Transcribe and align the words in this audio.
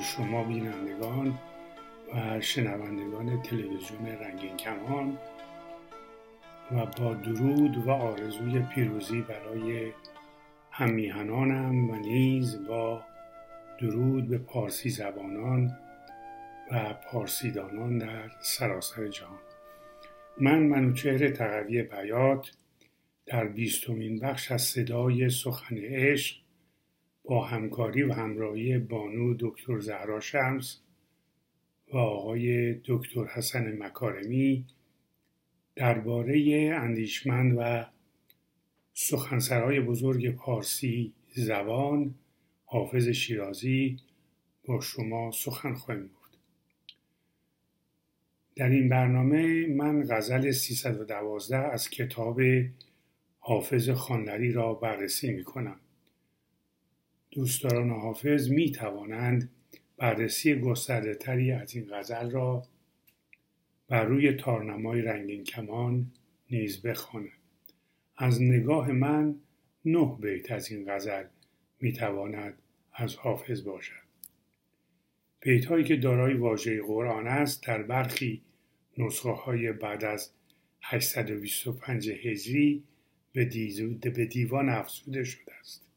شما 0.00 0.44
بینندگان 0.44 1.38
و 2.14 2.40
شنوندگان 2.40 3.42
تلویزیون 3.42 4.06
رنگین 4.06 4.56
کمان 4.56 5.18
و 6.72 6.86
با 6.86 7.14
درود 7.14 7.86
و 7.86 7.90
آرزوی 7.90 8.60
پیروزی 8.60 9.22
برای 9.22 9.92
همیهنانم 10.70 11.90
و 11.90 11.96
نیز 11.96 12.66
با 12.66 13.04
درود 13.80 14.28
به 14.28 14.38
پارسی 14.38 14.90
زبانان 14.90 15.78
و 16.72 16.94
پارسیدانان 16.94 17.98
در 17.98 18.30
سراسر 18.40 19.08
جهان. 19.08 19.38
من 20.40 20.58
منوچهر 20.58 21.28
تقوی 21.28 21.82
بیات 21.82 22.50
در 23.26 23.44
بیستمین 23.44 24.18
بخش 24.18 24.52
از 24.52 24.62
صدای 24.62 25.30
سخن 25.30 25.76
عشق 25.76 26.39
با 27.24 27.44
همکاری 27.44 28.02
و 28.02 28.12
همراهی 28.12 28.78
بانو 28.78 29.34
دکتر 29.38 29.78
زهرا 29.78 30.20
شمس 30.20 30.80
و 31.92 31.96
آقای 31.96 32.74
دکتر 32.84 33.24
حسن 33.24 33.82
مکارمی 33.82 34.66
درباره 35.76 36.70
اندیشمند 36.74 37.54
و 37.58 37.86
سخنسرای 38.94 39.80
بزرگ 39.80 40.36
پارسی 40.36 41.12
زبان 41.34 42.14
حافظ 42.64 43.08
شیرازی 43.08 43.96
با 44.64 44.80
شما 44.80 45.30
سخن 45.30 45.74
خواهیم 45.74 46.06
بود 46.06 46.20
در 48.56 48.68
این 48.68 48.88
برنامه 48.88 49.66
من 49.66 50.06
غزل 50.10 50.50
312 50.50 51.56
از 51.56 51.90
کتاب 51.90 52.40
حافظ 53.38 53.90
خانلری 53.90 54.52
را 54.52 54.74
بررسی 54.74 55.32
می 55.32 55.44
کنم. 55.44 55.80
دوستداران 57.30 57.90
حافظ 57.90 58.50
می 58.50 58.70
توانند 58.70 59.50
بررسی 59.96 60.54
گسترده 60.54 61.14
تری 61.14 61.52
از 61.52 61.74
این 61.74 61.88
غزل 61.90 62.30
را 62.30 62.62
بر 63.88 64.04
روی 64.04 64.32
تارنمای 64.32 65.02
رنگین 65.02 65.44
کمان 65.44 66.12
نیز 66.50 66.82
بخوانند. 66.82 67.32
از 68.16 68.42
نگاه 68.42 68.92
من 68.92 69.34
نه 69.84 70.16
بیت 70.20 70.50
از 70.50 70.70
این 70.70 70.84
غزل 70.88 71.24
می 71.80 71.92
تواند 71.92 72.54
از 72.92 73.16
حافظ 73.16 73.64
باشد. 73.64 74.10
بیت 75.40 75.64
هایی 75.64 75.84
که 75.84 75.96
دارای 75.96 76.34
واژه 76.34 76.82
قرآن 76.82 77.26
است 77.26 77.66
در 77.66 77.82
برخی 77.82 78.42
نسخه 78.98 79.30
های 79.30 79.72
بعد 79.72 80.04
از 80.04 80.30
825 80.82 82.10
هجری 82.10 82.82
به 83.32 83.44
دیوان 84.24 84.68
افزوده 84.68 85.24
شده 85.24 85.52
است. 85.60 85.89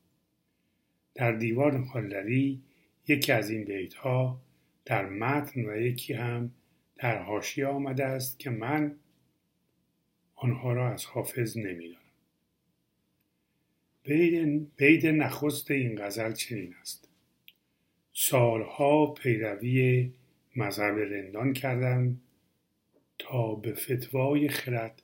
در 1.16 1.32
دیوان 1.32 1.86
خالدری 1.86 2.62
یکی 3.08 3.32
از 3.32 3.50
این 3.50 3.64
بیت 3.64 3.94
ها 3.94 4.42
در 4.86 5.10
متن 5.10 5.66
و 5.66 5.78
یکی 5.78 6.14
هم 6.14 6.52
در 6.96 7.24
حاشیه 7.24 7.68
آمده 7.68 8.06
است 8.06 8.40
که 8.40 8.50
من 8.50 8.96
آنها 10.36 10.74
را 10.74 10.94
از 10.94 11.06
حافظ 11.06 11.58
نمی‌دانم. 11.58 12.04
بیت 14.76 15.06
نخست 15.06 15.72
این 15.72 16.06
غزل 16.06 16.34
چنین 16.34 16.74
است 16.82 17.10
سالها 18.14 19.08
پیروی 19.08 20.12
مذهب 20.56 20.98
رندان 20.98 21.54
کردم 21.54 22.20
تا 23.20 23.56
به 23.56 23.74
فتوای 23.74 24.48
خرد 24.48 25.02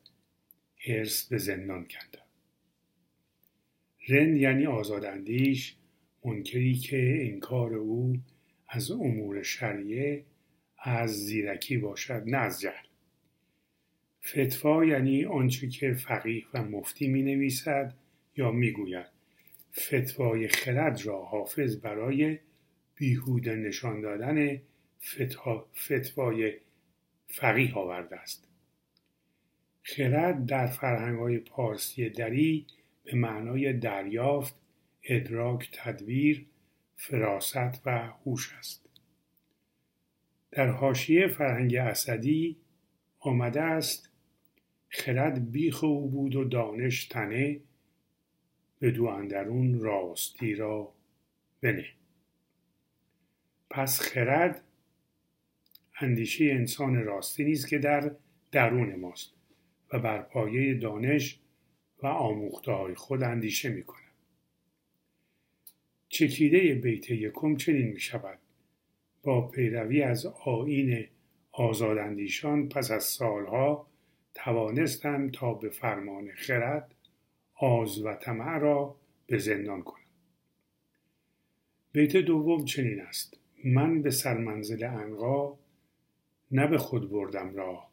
حرس 0.77 1.27
به 1.27 1.37
زندان 1.37 1.85
کردم 1.85 2.25
رند 4.07 4.37
یعنی 4.37 4.65
آزاداندیش 4.65 5.75
منکری 6.25 6.75
که 6.75 7.27
انکار 7.31 7.73
او 7.73 8.17
از 8.67 8.91
امور 8.91 9.43
شریعه 9.43 10.25
از 10.77 11.09
زیرکی 11.09 11.77
باشد 11.77 12.23
نه 12.25 12.37
از 12.37 12.61
جهل. 12.61 12.85
فتوا 14.27 14.85
یعنی 14.85 15.25
آنچه 15.25 15.67
که 15.67 15.93
فقیه 15.93 16.43
و 16.53 16.63
مفتی 16.63 17.07
می 17.07 17.23
نویسد 17.23 17.93
یا 18.37 18.51
می‌گوید. 18.51 19.05
فتوای 19.77 20.47
خرد 20.47 21.05
را 21.05 21.25
حافظ 21.25 21.75
برای 21.77 22.39
بیهوده 22.95 23.55
نشان 23.55 24.01
دادن 24.01 24.61
فتوای 25.75 26.53
فقیه 27.27 27.73
آورده 27.73 28.15
است. 28.15 28.47
خرد 29.83 30.45
در 30.45 30.67
فرهنگ 30.67 31.19
های 31.19 31.37
پارسی 31.37 32.09
دری 32.09 32.65
به 33.03 33.15
معنای 33.15 33.73
دریافت 33.73 34.58
ادراک 35.09 35.69
تدبیر 35.73 36.45
فراست 36.95 37.87
و 37.87 38.13
هوش 38.25 38.53
است 38.53 38.89
در 40.51 40.67
حاشیه 40.67 41.27
فرهنگ 41.27 41.75
اسدی 41.75 42.57
آمده 43.19 43.61
است 43.61 44.09
خرد 44.89 45.51
بیخ 45.51 45.83
او 45.83 46.09
بود 46.09 46.35
و 46.35 46.43
دانش 46.43 47.05
تنه 47.05 47.59
دو 48.81 49.05
اندرون 49.05 49.79
راستی 49.79 50.55
را 50.55 50.93
بنه 51.61 51.85
پس 53.69 53.99
خرد 53.99 54.63
اندیشه 55.99 56.45
انسان 56.45 57.03
راستی 57.03 57.43
نیست 57.43 57.67
که 57.67 57.77
در 57.77 58.15
درون 58.51 58.95
ماست 58.95 59.33
و 59.93 59.99
بر 59.99 60.21
پایه 60.21 60.73
دانش 60.73 61.39
و 62.03 62.07
آموخته 62.07 62.95
خود 62.95 63.23
اندیشه 63.23 63.69
می 63.69 63.83
کند. 63.83 64.08
چکیده 66.09 66.73
بیت 66.73 67.11
یکم 67.11 67.55
چنین 67.55 67.87
می 67.87 67.99
شود 67.99 68.39
با 69.23 69.47
پیروی 69.47 70.01
از 70.01 70.25
آین 70.25 71.07
آزاداندیشان 71.51 72.69
پس 72.69 72.91
از 72.91 73.03
سالها 73.03 73.87
توانستم 74.33 75.29
تا 75.29 75.53
به 75.53 75.69
فرمان 75.69 76.31
خرد 76.31 76.95
آز 77.55 78.01
و 78.05 78.13
طمع 78.13 78.57
را 78.57 78.95
به 79.27 79.37
زندان 79.37 79.81
کنم. 79.81 79.99
بیت 81.91 82.17
دوم 82.17 82.65
چنین 82.65 83.01
است. 83.01 83.37
من 83.65 84.01
به 84.01 84.11
سرمنزل 84.11 84.83
انقا 84.83 85.57
نه 86.51 86.67
به 86.67 86.77
خود 86.77 87.09
بردم 87.09 87.55
راه. 87.55 87.91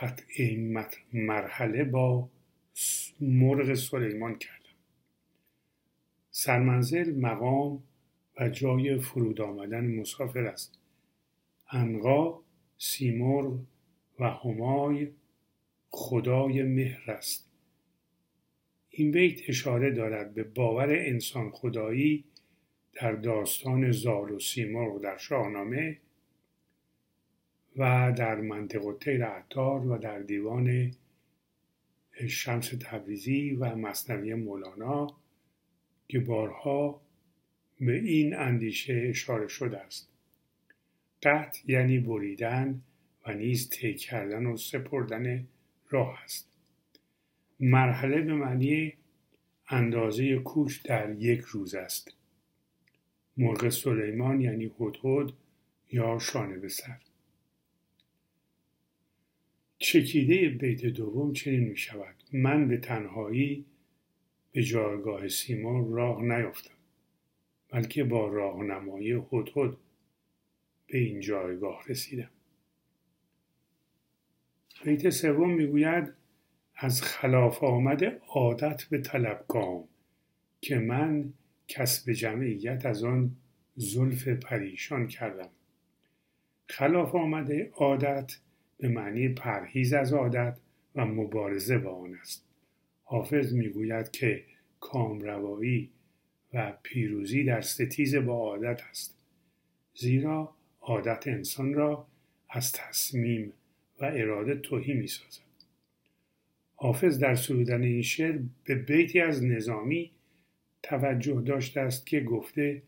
قطع 0.00 0.56
مرحله 1.12 1.84
با 1.84 2.28
مرغ 3.20 3.74
سلیمان 3.74 4.38
کردم 4.38 4.57
سرمنزل 6.40 7.14
مقام 7.20 7.82
و 8.40 8.48
جای 8.48 8.98
فرود 8.98 9.40
آمدن 9.40 9.86
مسافر 9.86 10.46
است. 10.46 10.78
انقا 11.70 12.40
سیمرغ 12.78 13.60
و 14.20 14.30
همای 14.30 15.12
خدای 15.90 16.62
مهر 16.62 17.10
است. 17.10 17.50
این 18.90 19.10
بیت 19.10 19.40
اشاره 19.48 19.90
دارد 19.90 20.34
به 20.34 20.44
باور 20.44 20.90
انسان 20.90 21.50
خدایی 21.50 22.24
در 22.92 23.12
داستان 23.12 23.92
زال 23.92 24.30
و 24.30 24.38
سیمرغ 24.38 25.02
در 25.02 25.16
شاهنامه 25.16 25.98
و 27.76 28.12
در 28.16 28.40
منطق 28.40 28.96
تیر 29.00 29.24
عطار 29.24 29.86
و 29.86 29.98
در 29.98 30.18
دیوان 30.18 30.94
شمس 32.28 32.68
تبریزی 32.68 33.50
و 33.50 33.76
مصنوی 33.76 34.34
مولانا 34.34 35.16
که 36.08 36.18
بارها 36.18 37.00
به 37.80 37.94
این 37.94 38.34
اندیشه 38.34 39.06
اشاره 39.08 39.48
شده 39.48 39.78
است. 39.78 40.08
قطع 41.22 41.60
یعنی 41.66 41.98
بریدن 41.98 42.82
و 43.26 43.32
نیز 43.32 43.70
طی 43.70 43.94
کردن 43.94 44.46
و 44.46 44.56
سپردن 44.56 45.46
راه 45.90 46.22
است. 46.24 46.48
مرحله 47.60 48.20
به 48.20 48.34
معنی 48.34 48.92
اندازه 49.68 50.38
کوش 50.38 50.78
در 50.78 51.14
یک 51.18 51.40
روز 51.40 51.74
است. 51.74 52.14
مرغ 53.36 53.68
سلیمان 53.68 54.40
یعنی 54.40 54.70
هدهد 54.80 55.32
یا 55.92 56.18
شانه 56.18 56.56
به 56.56 56.68
سر. 56.68 56.98
چکیده 59.78 60.48
بیت 60.48 60.86
دوم 60.86 61.32
چنین 61.32 61.60
می 61.60 61.76
شود 61.76 62.14
من 62.32 62.68
به 62.68 62.76
تنهایی 62.76 63.64
به 64.58 64.64
جایگاه 64.64 65.28
سیمرغ 65.28 65.92
راه 65.92 66.22
نیفتم 66.22 66.74
بلکه 67.70 68.04
با 68.04 68.28
راهنمایی 68.28 69.12
هدهد 69.12 69.76
به 70.86 70.98
این 70.98 71.20
جایگاه 71.20 71.84
رسیدم. 71.88 72.30
بیت 74.84 75.10
سوم 75.10 75.54
می‌گوید 75.54 76.12
از 76.74 77.02
خلاف 77.02 77.64
آمد 77.64 78.04
عادت 78.28 78.82
به 78.82 78.98
طلب 78.98 79.44
که 80.60 80.78
من 80.78 81.32
کسب 81.68 82.12
جمعیت 82.12 82.86
از 82.86 83.04
آن 83.04 83.36
زلف 83.76 84.28
پریشان 84.28 85.06
کردم. 85.06 85.50
خلاف 86.66 87.14
آمده 87.14 87.70
عادت 87.74 88.32
به 88.78 88.88
معنی 88.88 89.28
پرهیز 89.28 89.92
از 89.92 90.12
عادت 90.12 90.58
و 90.94 91.06
مبارزه 91.06 91.78
با 91.78 91.94
آن 91.94 92.14
است. 92.14 92.44
حافظ 93.04 93.52
می‌گوید 93.52 94.10
که 94.10 94.44
کامروایی 94.80 95.90
و 96.54 96.72
پیروزی 96.82 97.44
در 97.44 97.60
ستیز 97.60 98.16
با 98.16 98.32
عادت 98.32 98.82
است 98.90 99.18
زیرا 99.94 100.54
عادت 100.80 101.28
انسان 101.28 101.74
را 101.74 102.06
از 102.48 102.72
تصمیم 102.72 103.52
و 104.00 104.04
اراده 104.04 104.54
توهی 104.54 104.94
می 104.94 105.06
سازد. 105.06 105.42
حافظ 106.76 107.18
در 107.18 107.34
سرودن 107.34 107.82
این 107.82 108.02
شعر 108.02 108.38
به 108.64 108.74
بیتی 108.74 109.20
از 109.20 109.44
نظامی 109.44 110.10
توجه 110.82 111.40
داشته 111.40 111.80
است 111.80 112.06
که 112.06 112.20
گفته 112.20 112.82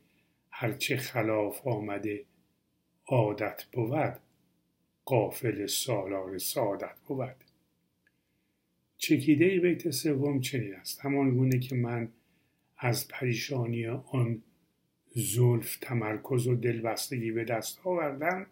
هرچه 0.51 0.97
خلاف 0.97 1.67
آمده 1.67 2.25
عادت 3.07 3.65
بود 3.73 4.19
قافل 5.05 5.67
سالار 5.67 6.39
سعادت 6.39 6.97
بود 7.07 7.37
چکیده 9.00 9.61
بیت 9.61 9.91
سوم 9.91 10.41
چنین 10.41 10.75
است؟ 10.75 11.00
همان 11.05 11.31
گونه 11.31 11.58
که 11.58 11.75
من 11.75 12.08
از 12.79 13.08
پریشانی 13.08 13.87
آن 13.87 14.43
زلف 15.14 15.76
تمرکز 15.76 16.47
و 16.47 16.55
دلبستگی 16.55 17.31
به 17.31 17.44
دست 17.44 17.81
آوردم 17.85 18.47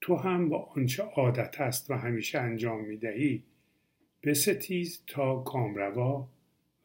تو 0.00 0.16
هم 0.16 0.48
با 0.48 0.58
آنچه 0.58 1.02
عادت 1.02 1.60
است 1.60 1.90
و 1.90 1.94
همیشه 1.94 2.38
انجام 2.38 2.84
می 2.84 2.96
دهی 2.96 3.42
ستیز 4.34 5.02
تا 5.06 5.42
کامروا 5.42 6.28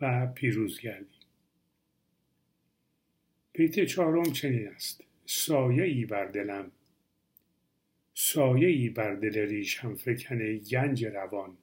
و 0.02 0.28
پیروز 0.28 0.80
گردی. 0.80 1.18
بیت 3.54 3.86
چهارم 3.86 4.24
چنین 4.24 4.68
است 4.68 5.04
سایه 5.26 5.84
ای 5.84 6.06
بر 6.06 6.26
دلم 6.26 6.72
سایه 8.14 8.68
ای 8.68 8.90
بر 8.90 9.14
دل 9.16 9.38
ریشم 9.38 9.96
فکن 9.96 10.58
گنج 10.58 11.06
روان. 11.06 11.58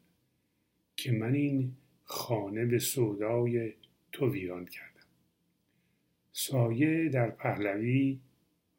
که 0.97 1.13
من 1.13 1.35
این 1.35 1.77
خانه 2.05 2.65
به 2.65 2.79
سودای 2.79 3.73
تو 4.13 4.33
ویران 4.33 4.65
کردم. 4.65 5.07
سایه 6.33 7.09
در 7.09 7.31
پهلوی 7.31 8.21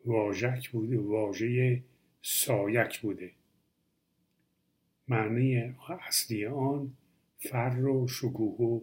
واژک 0.06 0.69
بوده 0.69 1.00
واژه 1.00 1.83
سایک 2.21 3.00
بوده. 3.00 3.31
معنی 5.07 5.75
اصلی 6.07 6.45
آن 6.45 6.94
فر 7.39 7.85
و 7.85 8.07
شکوه 8.07 8.62
و 8.62 8.79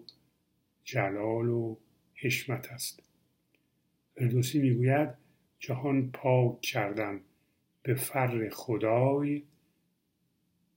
جلال 0.84 1.48
و 1.48 1.76
حشمت 2.14 2.72
است. 2.72 3.02
فردوسی 4.14 4.58
می‌گوید 4.58 5.08
جهان 5.58 6.10
پاک 6.10 6.60
کردم 6.60 7.20
به 7.82 7.94
فر 7.94 8.48
خدای 8.48 9.42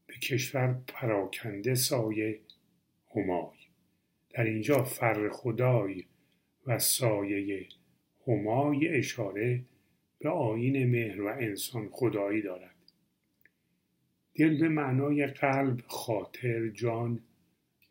به 0.07 0.13
کشور 0.13 0.81
پراکنده 0.87 1.75
سایه 1.75 2.39
همای. 3.15 3.57
در 4.29 4.43
اینجا 4.43 4.83
فر 4.83 5.29
خدای 5.29 6.03
و 6.67 6.79
سایه 6.79 7.67
همای 8.27 8.87
اشاره 8.87 9.61
به 10.19 10.29
آین 10.29 10.91
مهر 10.91 11.21
و 11.21 11.27
انسان 11.27 11.89
خدایی 11.91 12.41
دارد. 12.41 12.75
دل 14.35 14.59
به 14.59 14.69
معنای 14.69 15.27
قلب 15.27 15.81
خاطر 15.87 16.69
جان 16.69 17.19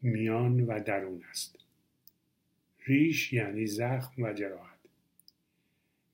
میان 0.03 0.61
و 0.61 0.81
درون 0.81 1.23
است. 1.31 1.59
ریش 2.87 3.32
یعنی 3.32 3.67
زخم 3.67 4.23
و 4.23 4.32
جراحت. 4.32 4.79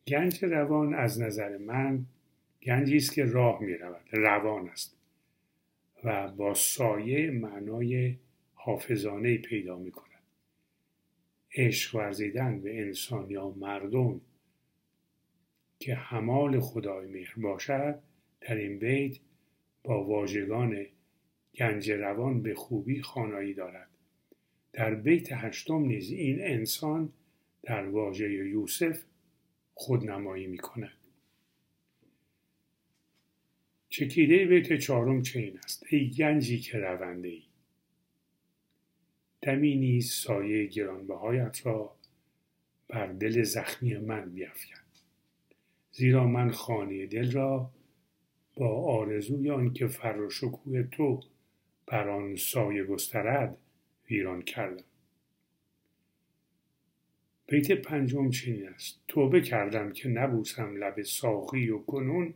گنج 0.06 0.44
روان 0.44 0.94
از 0.94 1.20
نظر 1.20 1.56
من 1.56 2.06
گنجی 2.62 2.96
است 2.96 3.12
که 3.12 3.24
راه 3.24 3.62
می 3.62 3.74
رود 3.74 4.08
روان 4.12 4.68
است 4.68 4.96
و 6.04 6.28
با 6.28 6.54
سایه 6.54 7.30
معنای 7.30 8.16
حافظانه 8.62 9.38
پیدا 9.38 9.78
می 9.78 9.90
کند 9.90 10.10
عشق 11.54 11.94
ورزیدن 11.94 12.60
به 12.60 12.80
انسان 12.80 13.30
یا 13.30 13.50
مردم 13.50 14.20
که 15.78 15.94
حمال 15.94 16.60
خدای 16.60 17.08
مهر 17.08 17.34
باشد 17.36 17.98
در 18.40 18.54
این 18.54 18.78
بیت 18.78 19.18
با 19.84 20.04
واژگان 20.04 20.86
گنج 21.54 21.90
روان 21.90 22.42
به 22.42 22.54
خوبی 22.54 23.02
خانایی 23.02 23.54
دارد. 23.54 23.88
در 24.72 24.94
بیت 24.94 25.32
هشتم 25.32 25.82
نیز 25.82 26.10
این 26.10 26.40
انسان 26.40 27.12
در 27.62 27.88
واژه 27.88 28.32
یوسف 28.32 29.02
خودنمایی 29.74 30.46
می 30.46 30.58
کند 30.58 30.98
چکیده 33.88 34.46
بیت 34.46 34.78
چهارم 34.78 35.22
چین 35.22 35.58
است؟ 35.58 35.86
ای 35.90 36.10
گنجی 36.10 36.58
که 36.58 36.78
رونده 36.78 37.28
ای 37.28 37.42
دمی 39.42 39.76
نیز 39.76 40.12
سایه 40.12 40.66
گرانبهایت 40.66 41.66
را 41.66 41.96
بر 42.88 43.06
دل 43.06 43.42
زخمی 43.42 43.96
من 43.96 44.30
بیافکن 44.30 44.80
زیرا 45.92 46.26
من 46.26 46.50
خانه 46.50 47.06
دل 47.06 47.32
را 47.32 47.70
با 48.56 48.68
آرزوی 48.68 49.50
آن 49.50 49.72
که 49.72 49.86
فر 49.86 50.20
و 50.20 50.30
شکوه 50.30 50.82
تو 50.82 51.20
بر 51.86 52.08
آن 52.08 52.36
سایه 52.36 52.84
گسترد 52.84 53.56
ویران 54.10 54.42
کردم. 54.42 54.84
بیت 57.46 57.72
پنجم 57.72 58.30
چنین 58.30 58.68
است. 58.68 59.00
توبه 59.08 59.40
کردم 59.40 59.92
که 59.92 60.08
نبوسم 60.08 60.76
لب 60.76 61.02
ساقی 61.02 61.70
و 61.70 61.78
کنون 61.78 62.34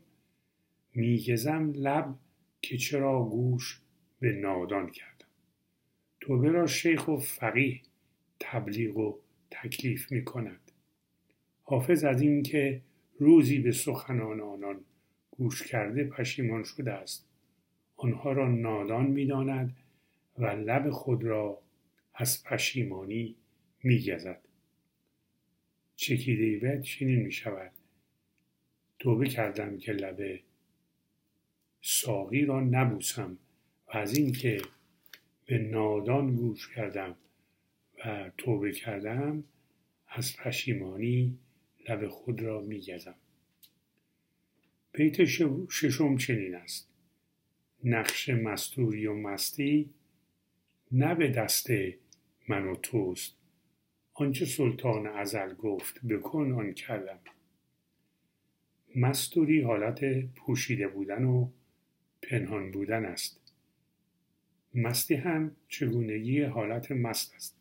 میگزم 0.95 1.73
لب 1.77 2.15
که 2.63 2.77
چرا 2.77 3.25
گوش 3.25 3.81
به 4.21 4.33
نادان 4.33 4.91
کردم 4.91 5.14
توبه 6.27 6.49
را 6.49 6.67
شیخ 6.67 7.09
و 7.09 7.17
فقیه 7.17 7.81
تبلیغ 8.41 8.97
و 8.97 9.19
تکلیف 9.51 10.13
می 10.13 10.25
کند 10.25 10.71
حافظ 11.63 12.05
از 12.05 12.21
اینکه 12.21 12.81
روزی 13.19 13.59
به 13.59 13.73
سخنان 13.73 14.41
آنان 14.41 14.81
گوش 15.31 15.63
کرده 15.63 16.05
پشیمان 16.05 16.63
شده 16.63 16.93
است. 16.93 17.27
آنها 17.97 18.33
را 18.33 18.49
نادان 18.49 19.07
می‌داند 19.07 19.77
و 20.39 20.47
لب 20.47 20.91
خود 20.91 21.25
را 21.25 21.63
از 22.15 22.45
پشیمانی 22.45 23.37
میگزد. 23.83 24.41
چکیده 25.97 26.45
ایبت 26.45 26.83
چنین 26.83 27.21
می 27.21 27.33
شود 27.33 27.73
توبه 28.99 29.29
کردم 29.29 29.79
که 29.79 29.93
لب 29.93 30.41
ساقی 31.83 32.45
را 32.45 32.61
نبوسم 32.61 33.39
و 33.89 33.97
از 33.99 34.17
اینکه 34.17 34.63
به 35.47 35.59
نادان 35.59 36.37
گوش 36.37 36.75
کردم 36.75 37.17
و 38.05 38.31
توبه 38.39 38.73
کردم 38.73 39.45
از 40.09 40.37
پشیمانی 40.37 41.39
لب 41.89 42.09
خود 42.09 42.43
را 42.43 42.61
میگزم. 42.61 43.15
بیت 44.93 45.25
ششم 45.71 46.17
چنین 46.17 46.55
است. 46.55 46.89
نقش 47.85 48.29
مستوری 48.29 49.07
و 49.07 49.15
مستی 49.15 49.91
نه 50.93 51.15
به 51.15 51.29
دست 51.29 51.71
من 52.49 52.67
و 52.67 52.77
توست. 52.77 53.37
آنچه 54.15 54.45
سلطان 54.45 55.07
ازل 55.07 55.55
گفت 55.55 56.07
بکن 56.07 56.53
آن 56.53 56.73
کردم. 56.73 57.19
مستوری 58.97 59.61
حالت 59.61 60.25
پوشیده 60.35 60.89
بودن 60.89 61.25
و 61.25 61.51
پنهان 62.23 62.71
بودن 62.71 63.05
است. 63.05 63.44
مستی 64.75 65.15
هم 65.15 65.57
چگونگی 65.69 66.43
حالت 66.43 66.93
مست 66.93 67.35
است. 67.35 67.57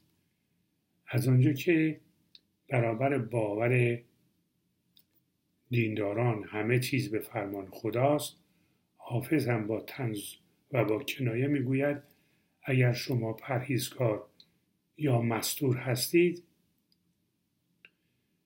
از 1.07 1.27
آنجا 1.27 1.53
که 1.53 1.99
برابر 2.69 3.17
باور 3.17 4.01
دینداران 5.69 6.43
همه 6.43 6.79
چیز 6.79 7.11
به 7.11 7.19
فرمان 7.19 7.67
خداست 7.71 8.37
حافظ 8.97 9.47
هم 9.47 9.67
با 9.67 9.81
تنز 9.81 10.21
و 10.71 10.85
با 10.85 11.03
کنایه 11.03 11.47
می‌گوید 11.47 11.97
اگر 12.63 12.93
شما 12.93 13.33
پرهیزکار 13.33 14.25
یا 14.97 15.21
مستور 15.21 15.77
هستید 15.77 16.43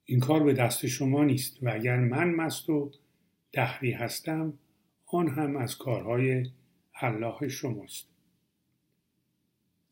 این 0.06 0.20
کار 0.20 0.44
به 0.44 0.54
دست 0.54 0.88
شما 0.88 1.24
نیست 1.24 1.64
و 1.64 1.70
اگر 1.74 1.98
من 1.98 2.30
مست 2.30 2.70
و 2.70 2.92
دهری 3.52 3.92
هستم 3.92 4.54
آن 5.06 5.30
هم 5.30 5.56
از 5.56 5.78
کارهای 5.78 6.46
الله 6.94 7.48
شماست. 7.48 8.17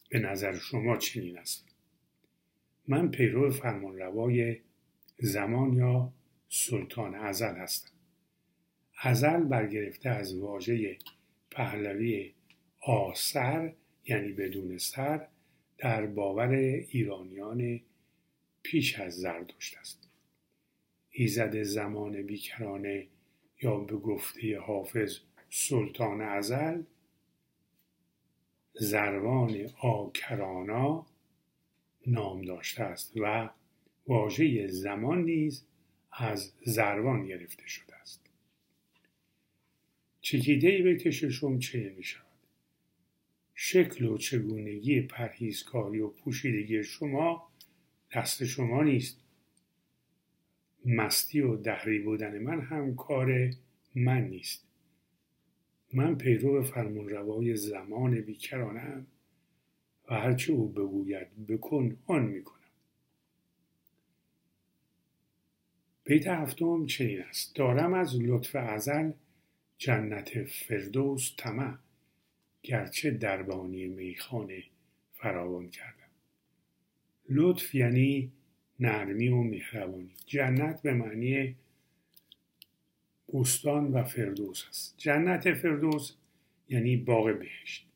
به 0.10 0.20
نظر 0.20 0.54
شما 0.54 0.98
چنین 0.98 1.38
است؟ 1.38 1.66
من 2.88 3.12
پیرو 3.12 3.52
فرمانروای 3.52 4.58
زمان 5.18 5.74
یا 5.74 6.14
سلطان 6.50 7.16
ازل 7.16 7.56
هستم. 7.56 7.92
ازل 9.02 9.44
برگرفته 9.44 10.10
از 10.10 10.36
واژه 10.38 10.98
پهلوی 11.52 12.34
آسر 12.82 13.74
یعنی 14.06 14.32
بدون 14.32 14.78
سر 14.78 15.28
در 15.78 16.06
باور 16.06 16.50
ایرانیان 16.90 17.80
پیش 18.64 19.00
از 19.00 19.14
زردشت 19.14 19.78
است. 19.78 20.10
ایزد 21.12 21.62
زمان 21.62 22.22
بیکرانه 22.22 23.08
یا 23.62 23.78
به 23.78 23.96
گفته 23.96 24.60
حافظ 24.60 25.18
سلطان 25.50 26.22
ازل 26.22 26.82
زروان 28.80 29.70
آکرانا 29.82 31.06
نام 32.08 32.42
داشته 32.42 32.84
است 32.84 33.14
و 33.16 33.50
واژه 34.08 34.68
زمان 34.68 35.24
نیز 35.24 35.64
از 36.12 36.52
زروان 36.66 37.26
گرفته 37.26 37.68
شده 37.68 37.96
است. 37.96 38.22
چکیده 40.22 40.82
بیت 40.84 41.10
ششم 41.10 41.60
چنین 41.60 41.94
می 41.94 42.04
شود 42.04 42.26
شکل 43.54 44.06
و 44.06 44.18
چگونگی 44.18 45.02
پرهیزکاری 45.02 46.00
و 46.00 46.08
پوشیدگی 46.08 46.84
شما 46.84 47.50
دست 48.16 48.46
شما 48.46 48.84
نیست. 48.84 49.20
مستی 50.86 51.42
و 51.42 51.56
دهری 51.56 52.00
بودن 52.00 52.38
من 52.38 52.62
هم 52.62 52.96
کار 52.96 53.50
من 53.96 54.22
نیست. 54.22 54.65
من 55.96 56.16
پیرو 56.16 56.64
فرمان 56.64 57.10
روای 57.10 57.56
زمان 57.56 58.22
بیکرانم 58.22 59.08
و 60.10 60.14
هرچه 60.14 60.54
او 60.54 60.70
بگوید 60.70 61.46
بکن 61.48 61.98
آن 62.06 62.26
می‌کنم. 62.26 62.56
بیت 66.04 66.28
هفتم 66.28 66.86
چنین 66.86 67.22
است. 67.22 67.56
دارم 67.56 67.94
از 67.94 68.16
لطف 68.22 68.56
ازل 68.56 69.12
جنت 69.78 70.44
فردوس 70.44 71.34
طمع 71.38 71.78
گرچه 72.64 73.12
دربانی 73.12 73.88
میخانه 73.88 74.64
فراوان 75.14 75.70
کردم. 75.70 76.10
لطف 77.30 77.76
یعنی 77.76 78.32
نرمی 78.80 79.28
و 79.28 79.44
مهربانی. 79.44 80.12
جنت 80.26 80.82
به 80.82 80.94
معنی 80.94 81.56
بستان 83.34 83.94
و 83.94 84.04
فردوس 84.04 84.66
است. 84.70 84.96
جنت 84.98 85.54
فردوس 85.54 86.14
یعنی 86.70 86.98
باغ 86.98 87.40
بهشت. 87.40 87.88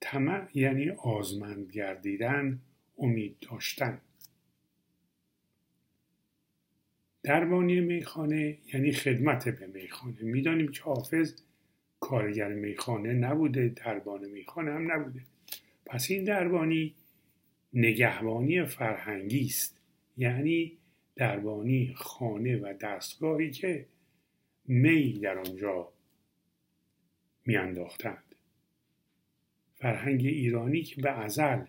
طمع 0.00 0.48
یعنی 0.54 0.90
آزمند 0.90 1.72
گردیدن 1.72 2.60
امید 2.98 3.36
داشتن. 3.40 4.00
دربانی 7.22 7.80
میخانه 7.80 8.58
یعنی 8.74 8.92
خدمت 8.92 9.48
به 9.48 9.66
میخانه. 9.66 10.22
می‌دانیم 10.22 10.68
که 10.68 10.82
حافظ 10.82 11.34
کارگر 12.00 12.48
میخانه 12.48 13.12
نبوده 13.12 13.68
دربان 13.68 14.28
میخانه 14.28 14.72
هم 14.72 14.92
نبوده. 14.92 15.20
پس 15.86 16.10
این 16.10 16.24
دربانی 16.24 16.94
نگهبانی 17.72 18.64
فرهنگی 18.64 19.46
است. 19.46 19.80
یعنی 20.16 20.78
دربانی 21.16 21.94
خانه 21.96 22.56
و 22.56 22.74
دستگاهی 22.80 23.50
که 23.50 23.86
می 24.68 25.12
در 25.12 25.38
آنجا 25.38 25.92
میانداختند. 27.46 28.34
فرهنگ 29.74 30.26
ایرانی 30.26 30.82
که 30.82 31.02
به 31.02 31.10
ازل 31.10 31.64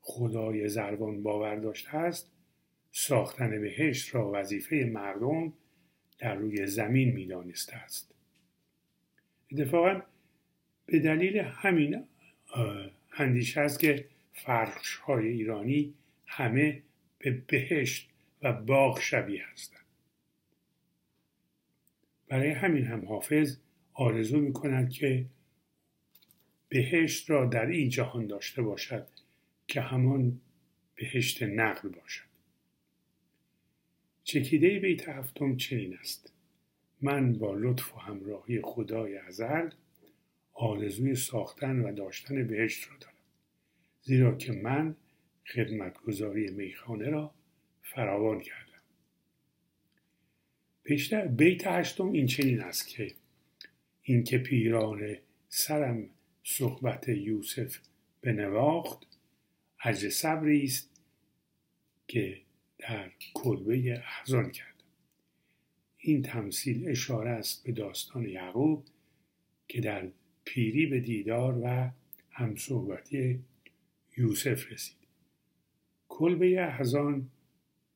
خدای 0.00 0.68
زربان 0.68 1.22
باور 1.22 1.56
داشته 1.56 1.96
است 1.96 2.32
ساختن 2.92 3.60
بهشت 3.60 4.14
را 4.14 4.30
وظیفه 4.34 4.90
مردم 4.92 5.52
در 6.18 6.34
روی 6.34 6.66
زمین 6.66 7.12
می‌دانسته 7.12 7.76
است. 7.76 8.14
اتفاقا 9.52 10.02
به 10.86 10.98
دلیل 10.98 11.38
همین 11.38 12.04
اندیشه 13.12 13.60
است 13.60 13.80
که 13.80 14.08
فرش 14.32 14.96
های 14.96 15.28
ایرانی 15.28 15.94
همه 16.26 16.82
به 17.18 17.30
بهشت 17.30 18.10
و 18.42 18.52
باغ 18.52 19.00
شبیه 19.00 19.44
هستند. 19.52 19.85
برای 22.28 22.50
همین 22.50 22.84
هم 22.84 23.04
حافظ 23.04 23.56
آرزو 23.92 24.40
می 24.40 24.52
کند 24.52 24.90
که 24.90 25.26
بهشت 26.68 27.30
را 27.30 27.46
در 27.46 27.66
این 27.66 27.88
جهان 27.88 28.26
داشته 28.26 28.62
باشد 28.62 29.06
که 29.68 29.80
همان 29.80 30.40
بهشت 30.94 31.42
نقل 31.42 31.88
باشد. 31.88 32.26
چکیده 34.24 34.78
بیت 34.78 35.08
هفتم 35.08 35.56
چنین 35.56 35.96
است. 35.96 36.32
من 37.02 37.32
با 37.32 37.54
لطف 37.54 37.94
و 37.94 37.98
همراهی 37.98 38.60
خدای 38.62 39.16
ازل 39.16 39.70
آرزوی 40.52 41.14
ساختن 41.14 41.80
و 41.80 41.92
داشتن 41.92 42.46
بهشت 42.46 42.90
را 42.90 42.96
دارم 43.00 43.14
زیرا 44.02 44.34
که 44.34 44.52
من 44.52 44.96
خدمتگذاری 45.46 46.50
میخانه 46.50 47.10
را 47.10 47.34
فراوان 47.82 48.40
کردم. 48.40 48.65
بیت 51.36 51.66
هشتم 51.66 52.12
این 52.12 52.26
چنین 52.26 52.60
است 52.60 52.88
که 52.88 53.14
اینکه 54.02 54.38
پیران 54.38 55.16
سرم 55.48 56.08
صحبت 56.42 57.08
یوسف 57.08 57.78
به 58.20 58.32
نواخت 58.32 59.06
عجز 59.80 60.14
صبری 60.14 60.64
است 60.64 60.90
که 62.08 62.40
در 62.78 63.10
کلبه 63.34 63.92
احزان 63.92 64.50
کرد. 64.50 64.82
این 65.98 66.22
تمثیل 66.22 66.88
اشاره 66.88 67.30
است 67.30 67.64
به 67.64 67.72
داستان 67.72 68.28
یعقوب 68.28 68.84
که 69.68 69.80
در 69.80 70.08
پیری 70.44 70.86
به 70.86 71.00
دیدار 71.00 71.60
و 71.64 71.90
همصحبتی 72.30 73.40
یوسف 74.16 74.72
رسید. 74.72 74.96
کلبه 76.08 76.60
احزان 76.60 77.30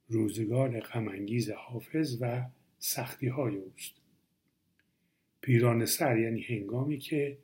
روزگار 0.09 0.80
غمانگیز 0.80 1.50
حافظ 1.50 2.18
و 2.20 2.47
سختی 2.80 3.26
های 3.28 3.56
اوست. 3.56 3.92
پیران 5.40 5.87
سر 5.87 6.18
یعنی 6.18 6.42
هنگامی 6.42 6.99
که 6.99 7.38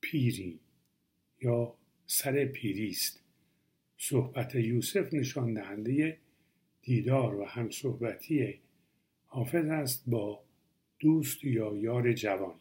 پیری 0.00 0.60
یا 1.40 1.74
سر 2.06 2.44
پیری 2.44 2.88
است. 2.88 3.22
صحبت 3.98 4.54
یوسف 4.54 5.14
نشان 5.14 5.54
دهنده 5.54 6.18
دیدار 6.82 7.34
و 7.34 7.44
همصحبتی 7.44 8.60
حافظ 9.26 9.66
است 9.66 10.04
با 10.06 10.44
دوست 10.98 11.44
یا 11.44 11.76
یار 11.76 12.12
جوان. 12.12 12.54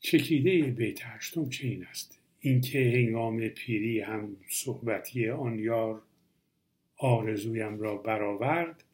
چکیده 0.00 0.62
بیت 0.62 0.98
هشتم 1.02 1.48
چه 1.48 1.66
این 1.68 1.84
است. 1.84 2.18
اینکه 2.40 2.78
هنگام 2.78 3.48
پیری 3.48 4.00
هم 4.00 4.36
صحبتی 4.48 5.28
آن 5.28 5.58
یار 5.58 6.02
آرزویم 6.96 7.80
را 7.80 7.96
برآورد 7.96 8.84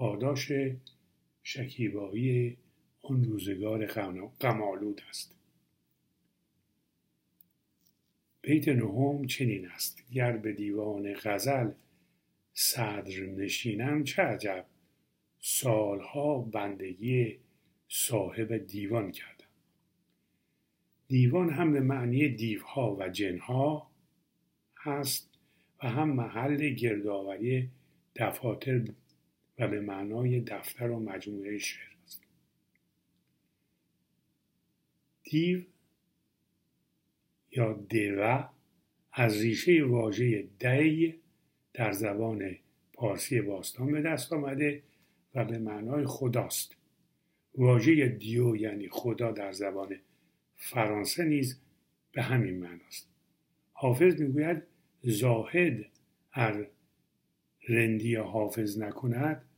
پاداش 0.00 0.52
شکیبایی 1.42 2.56
آن 3.02 3.24
روزگار 3.24 3.86
غمالود 4.40 5.00
است. 5.08 5.34
بیت 8.42 8.68
نهم 8.68 9.26
چنین 9.26 9.68
است. 9.68 10.02
گر 10.12 10.36
به 10.36 10.52
دیوان 10.52 11.14
غزل 11.14 11.70
صدر 12.54 13.20
نشینم 13.20 14.04
چه 14.04 14.22
عجب. 14.22 14.66
سالها 15.40 16.38
بندگی 16.38 17.38
صاحب 17.88 18.56
دیوان 18.56 19.12
کردم. 19.12 19.48
دیوان 21.08 21.50
هم 21.50 21.72
به 21.72 21.80
معنی 21.80 22.28
دیوها 22.28 22.96
و 22.96 23.08
جنها 23.08 23.90
هست 24.76 25.28
و 25.82 25.88
هم 25.88 26.10
محل 26.10 26.68
گردآوری 26.68 27.68
دفاتر 28.16 28.78
و 29.60 29.68
به 29.68 29.80
معنای 29.80 30.40
دفتر 30.40 30.90
و 30.90 31.00
مجموعه 31.00 31.58
شعر 31.58 31.96
است. 32.04 32.22
دیو 35.22 35.62
یا 37.50 37.72
دیوه 37.72 38.48
از 39.12 39.40
ریشه 39.40 39.84
واژه 39.84 40.48
دی 40.58 41.14
در 41.74 41.92
زبان 41.92 42.56
پارسی 42.92 43.40
باستان 43.40 43.92
به 43.92 44.02
دست 44.02 44.32
آمده 44.32 44.82
و 45.34 45.44
به 45.44 45.58
معنای 45.58 46.04
خداست. 46.06 46.76
واژه 47.54 48.08
دیو 48.08 48.56
یعنی 48.56 48.88
خدا 48.88 49.32
در 49.32 49.52
زبان 49.52 49.96
فرانسه 50.56 51.24
نیز 51.24 51.60
به 52.12 52.22
همین 52.22 52.58
معناست. 52.58 53.08
حافظ 53.72 54.20
می‌گوید 54.20 54.62
زاهد 55.02 55.86
ار 56.32 56.70
رندی 57.68 58.14
حافظ 58.14 58.78
نکند 58.78 59.49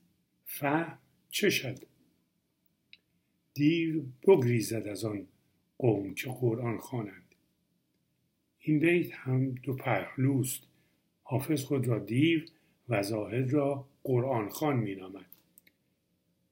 فهم 0.55 0.99
چه 1.31 1.51
شد؟ 1.51 1.79
دیو 3.55 4.03
بگریزد 4.27 4.87
از 4.89 5.05
آن 5.05 5.27
قوم 5.79 6.15
که 6.15 6.31
قرآن 6.31 6.79
خوانند. 6.79 7.35
این 8.61 8.79
بیت 8.79 9.13
هم 9.13 9.51
دو 9.51 9.75
پهلوست 9.77 10.63
حافظ 11.23 11.65
خود 11.65 11.89
را 11.89 11.99
دیو 11.99 12.41
و 12.89 13.03
زاهد 13.03 13.53
را 13.53 13.87
قرآن 14.05 14.49
خان 14.49 14.77
می 14.77 14.95
نامد. 14.95 15.27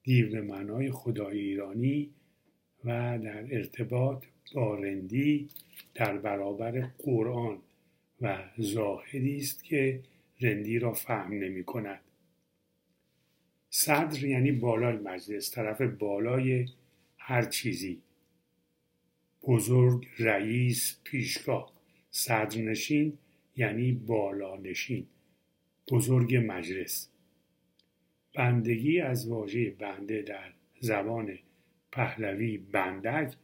دیو 0.03 0.31
به 0.31 0.41
معنای 0.41 0.91
خدای 0.91 1.39
ایرانی 1.39 2.11
و 2.85 3.19
در 3.19 3.55
ارتباط 3.55 4.25
با 4.55 4.75
رندی 4.75 5.49
در 5.95 6.19
برابر 6.19 6.91
قرآن 6.99 7.59
و 8.21 8.39
زاهدی 8.59 9.37
است 9.37 9.65
که 9.65 10.01
رندی 10.41 10.79
را 10.79 10.93
فهم 10.93 11.33
نمی 11.33 11.65
کند. 11.65 12.01
صدر 13.71 14.25
یعنی 14.25 14.53
بالای 14.53 14.97
مجلس 14.97 15.51
طرف 15.55 15.83
بالای 15.83 16.69
هر 17.19 17.43
چیزی. 17.43 18.03
بزرگ 19.43 20.07
رئیس 20.19 21.01
پیشگاه. 21.05 21.73
صدرنشین 22.11 23.19
یعنی 23.57 23.93
بالانشین. 23.93 25.07
بزرگ 25.91 26.37
مجلس. 26.47 27.09
بندگی 28.35 29.01
از 29.01 29.29
واژه 29.29 29.71
بنده 29.71 30.23
در 30.23 30.53
زبان 30.81 31.39
پهلوی 31.93 32.59
بندک 32.59 33.35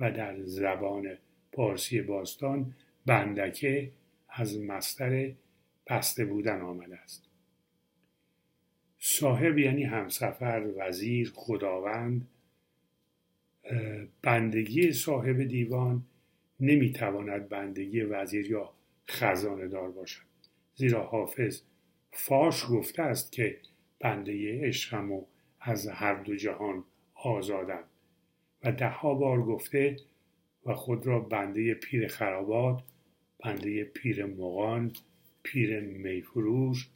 و 0.00 0.12
در 0.12 0.42
زبان 0.42 1.18
پارسی 1.52 2.02
باستان 2.02 2.74
بندکه 3.06 3.90
از 4.28 4.58
مستر 4.58 5.32
بسته 5.86 6.24
بودن 6.24 6.60
آمده 6.60 6.98
است. 6.98 7.27
صاحب 8.98 9.58
یعنی 9.58 9.84
همسفر 9.84 10.72
وزیر 10.76 11.32
خداوند 11.34 12.28
بندگی 14.22 14.92
صاحب 14.92 15.42
دیوان 15.42 16.02
نمی‌تواند 16.60 17.48
بندگی 17.48 18.00
وزیر 18.00 18.50
یا 18.50 18.72
خزانه 19.10 19.68
دار 19.68 19.90
باشد. 19.90 20.22
زیرا 20.74 21.02
حافظ 21.02 21.62
فاش 22.12 22.64
گفته 22.70 23.02
است 23.02 23.32
که 23.32 23.58
بنده 24.00 24.60
عشقم 24.66 25.12
و 25.12 25.24
از 25.60 25.88
هر 25.88 26.14
دو 26.14 26.36
جهان 26.36 26.84
آزادم. 27.14 27.84
و 28.64 28.72
دهها 28.72 29.14
بار 29.14 29.42
گفته 29.42 29.96
و 30.66 30.74
خود 30.74 31.06
را 31.06 31.20
بنده 31.20 31.74
پیر 31.74 32.08
خرابات 32.08 32.82
بنده 33.44 33.84
پیر 33.84 34.26
مغان 34.26 34.92
پیر 35.42 35.80
میفروش 35.80 36.88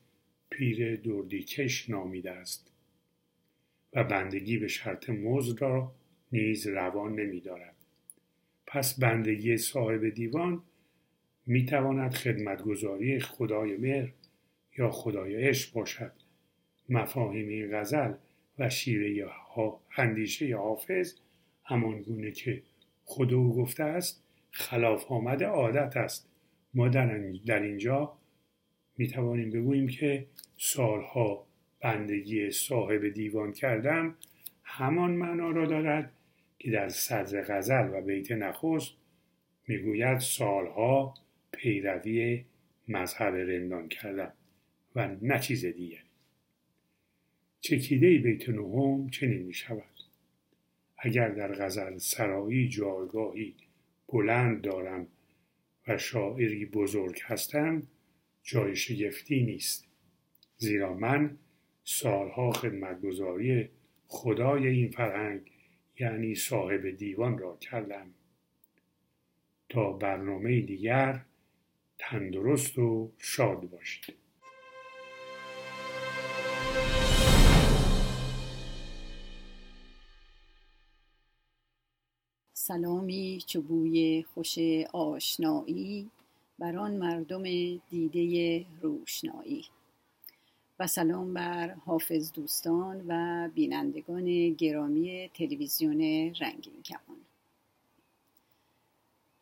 پیر 0.53 0.97
دردیکش 0.97 1.91
نامیده 1.91 2.31
است 2.31 2.73
و 3.93 4.05
بندگی 4.05 4.59
به 4.59 4.69
شرط 4.69 5.11
مزد 5.11 5.63
را 5.63 5.95
نیز 6.33 6.67
روان 6.67 7.15
نمی 7.15 7.41
دارد. 7.41 7.77
پس 8.67 9.01
بندگی 9.01 9.57
صاحب 9.57 10.09
دیوان 10.09 10.63
می 11.47 11.65
تواند 11.65 12.15
خدمتگذاری 12.15 13.21
خدای 13.21 13.77
مهر 13.77 14.13
یا 14.79 14.91
خدای 14.91 15.37
عشق 15.37 15.73
باشد 15.73 16.13
مفاهیم 16.89 17.49
این 17.49 17.77
غزل 17.77 18.15
و 18.59 18.71
شیوه 18.71 19.31
اندیشه 19.97 20.57
حافظ 20.57 21.15
همان 21.65 22.03
گونه 22.03 22.31
که 22.31 22.63
خود 23.05 23.33
او 23.33 23.57
گفته 23.57 23.85
است 23.85 24.25
خلاف 24.51 25.13
آمد 25.13 25.43
عادت 25.43 25.97
است 25.97 26.29
ما 26.75 26.89
در 26.89 27.63
اینجا 27.63 28.19
می 28.99 29.09
توانیم 29.09 29.51
بگوییم 29.51 29.89
که 29.89 30.27
سالها 30.65 31.47
بندگی 31.81 32.51
صاحب 32.51 33.09
دیوان 33.09 33.53
کردم 33.53 34.17
همان 34.65 35.11
معنا 35.11 35.51
را 35.51 35.67
دارد 35.67 36.13
که 36.59 36.71
در 36.71 36.89
صدر 36.89 37.43
غزل 37.43 37.91
و 37.93 38.01
بیت 38.01 38.33
نخست 38.33 38.93
می‌گوید 39.69 40.19
سالها 40.19 41.15
پیروی 41.53 42.45
مذهب 42.89 43.35
رندان 43.35 43.89
کردم 43.89 44.33
و 44.97 45.17
نه 45.23 45.39
چیز 45.39 45.65
دیگر 45.65 46.03
چکیده 47.61 48.19
بیت 48.19 48.49
نهم 48.49 49.11
چنین 49.11 49.43
می 49.43 49.55
شود 49.55 50.01
اگر 50.99 51.29
در 51.29 51.53
غزل 51.53 51.99
سرایی 51.99 52.69
جایگاهی 52.69 53.55
بلند 54.09 54.63
دارم 54.63 55.07
و 55.89 55.99
شاعری 55.99 56.67
بزرگ 56.67 57.21
هستم 57.23 57.83
جای 58.43 58.77
شگفتی 58.77 59.43
نیست. 59.43 59.92
زیرا 60.63 60.95
من 60.95 61.39
سالها 61.85 62.53
خدمتگذاری 62.53 63.69
خدای 64.07 64.67
این 64.67 64.91
فرهنگ 64.91 65.41
یعنی 66.01 66.35
صاحب 66.35 66.91
دیوان 66.91 67.39
را 67.39 67.57
کردم. 67.57 68.15
تا 69.69 69.93
برنامه 69.93 70.61
دیگر 70.61 71.25
تندرست 71.99 72.79
و 72.79 73.13
شاد 73.19 73.71
باشید. 73.71 74.15
سلامی 82.53 83.43
چوبوی 83.47 84.25
خوش 84.35 84.59
آشنایی 84.93 86.11
بر 86.59 86.77
آن 86.77 86.97
مردم 86.97 87.43
دیده 87.91 88.65
روشنایی. 88.83 89.65
و 90.83 90.87
سلام 90.87 91.35
بر 91.35 91.75
حافظ 91.75 92.33
دوستان 92.33 93.05
و 93.09 93.49
بینندگان 93.55 94.51
گرامی 94.53 95.31
تلویزیون 95.35 96.01
رنگین 96.41 96.83
کمان 96.85 97.17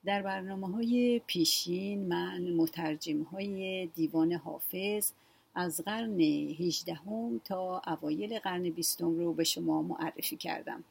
در 0.04 0.22
برنامه 0.22 0.68
های 0.68 1.20
پیشین 1.26 2.08
من 2.08 2.50
مترجم 2.50 3.22
های 3.22 3.86
دیوان 3.86 4.32
حافظ 4.32 5.12
از 5.54 5.80
قرن 5.80 6.20
18 6.20 6.98
تا 7.44 7.82
اوایل 7.86 8.38
قرن 8.38 8.70
بیستم 8.70 9.18
رو 9.18 9.32
به 9.32 9.44
شما 9.44 9.82
معرفی 9.82 10.36
کردم. 10.36 10.84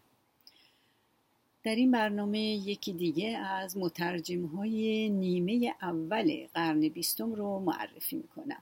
در 1.63 1.75
این 1.75 1.91
برنامه 1.91 2.39
یکی 2.39 2.93
دیگه 2.93 3.37
از 3.37 3.77
مترجم 3.77 4.45
های 4.45 5.09
نیمه 5.09 5.73
اول 5.81 6.47
قرن 6.53 6.89
بیستم 6.89 7.33
رو 7.33 7.59
معرفی 7.59 8.15
می‌کنم. 8.15 8.61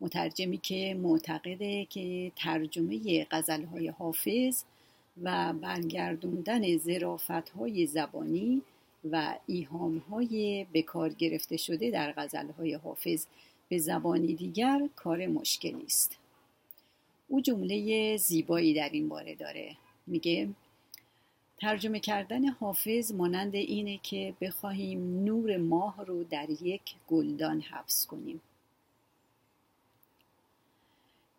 مترجمی 0.00 0.58
که 0.58 0.96
معتقده 1.02 1.84
که 1.84 2.32
ترجمه 2.36 3.26
های 3.72 3.88
حافظ 3.88 4.64
و 5.22 5.52
برگردوندن 5.52 6.76
زرافت 6.76 7.48
های 7.48 7.86
زبانی 7.86 8.62
و 9.10 9.34
ایهام 9.46 9.98
های 9.98 10.66
بکار 10.74 11.08
گرفته 11.08 11.56
شده 11.56 11.90
در 11.90 12.14
های 12.58 12.74
حافظ 12.74 13.26
به 13.68 13.78
زبانی 13.78 14.34
دیگر 14.34 14.88
کار 14.96 15.26
مشکلی 15.26 15.84
است 15.84 16.18
او 17.28 17.40
جمله 17.40 18.16
زیبایی 18.16 18.74
در 18.74 18.88
این 18.92 19.08
باره 19.08 19.34
داره. 19.34 19.76
میگه 20.06 20.48
ترجمه 21.56 22.00
کردن 22.00 22.44
حافظ 22.44 23.12
مانند 23.12 23.54
اینه 23.54 23.98
که 24.02 24.34
بخواهیم 24.40 25.24
نور 25.24 25.56
ماه 25.56 26.04
رو 26.06 26.24
در 26.24 26.46
یک 26.62 26.82
گلدان 27.08 27.60
حبس 27.60 28.06
کنیم. 28.06 28.40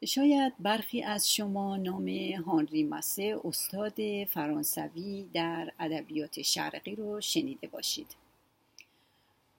شاید 0.06 0.54
برخی 0.60 1.04
از 1.04 1.32
شما 1.32 1.78
نام 1.78 2.10
هانری 2.46 2.84
ماسه 2.84 3.40
استاد 3.44 4.26
فرانسوی 4.26 5.26
در 5.34 5.72
ادبیات 5.80 6.42
شرقی 6.42 6.96
رو 6.96 7.22
شنیده 7.22 7.68
باشید. 7.68 8.16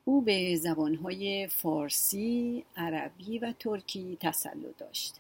او 0.05 0.21
به 0.21 0.57
زبانهای 0.57 1.49
فارسی، 1.49 2.65
عربی 2.77 3.39
و 3.39 3.55
ترکی 3.59 4.17
تسلط 4.21 4.77
داشت. 4.79 5.15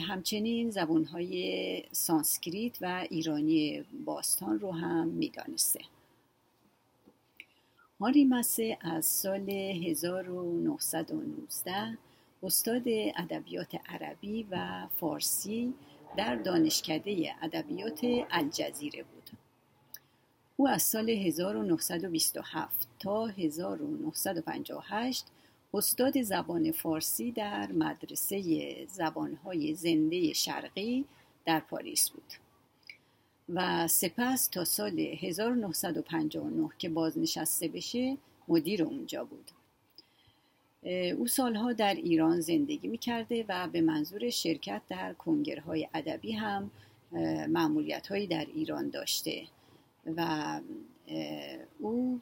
همچنین 0.00 0.70
زبانهای 0.70 1.82
سانسکریت 1.92 2.78
و 2.80 3.06
ایرانی 3.10 3.84
باستان 4.04 4.60
رو 4.60 4.72
هم 4.72 5.08
می‌دانسته. 5.08 5.80
هانری 8.00 8.24
ماسه 8.24 8.78
از 8.80 9.06
سال 9.06 9.50
1919 9.50 11.98
استاد 12.42 12.82
ادبیات 13.16 13.74
عربی 13.88 14.46
و 14.50 14.86
فارسی 15.00 15.74
در 16.16 16.36
دانشکده 16.36 17.34
ادبیات 17.42 18.00
الجزیره 18.30 19.02
بود. 19.02 19.30
او 20.56 20.68
از 20.68 20.82
سال 20.82 21.10
1927 21.10 22.88
تا 22.98 23.26
1958 23.26 25.24
استاد 25.74 26.22
زبان 26.22 26.72
فارسی 26.72 27.32
در 27.32 27.72
مدرسه 27.72 28.86
زبانهای 28.86 29.74
زنده 29.74 30.32
شرقی 30.32 31.04
در 31.44 31.60
پاریس 31.60 32.10
بود. 32.10 32.32
و 33.48 33.88
سپس 33.88 34.46
تا 34.46 34.64
سال 34.64 34.98
1959 35.00 36.70
که 36.78 36.88
بازنشسته 36.88 37.68
بشه 37.68 38.16
مدیر 38.48 38.82
اونجا 38.82 39.24
بود. 39.24 39.50
او 41.18 41.26
سالها 41.26 41.72
در 41.72 41.94
ایران 41.94 42.40
زندگی 42.40 42.88
می 42.88 42.98
کرده 42.98 43.44
و 43.48 43.68
به 43.72 43.80
منظور 43.80 44.30
شرکت 44.30 44.82
در 44.88 45.12
کنگرهای 45.12 45.88
ادبی 45.94 46.32
هم 46.32 46.70
معمولیت 47.48 48.06
هایی 48.06 48.26
در 48.26 48.46
ایران 48.54 48.90
داشته 48.90 49.42
و 50.16 50.60
او 51.78 52.20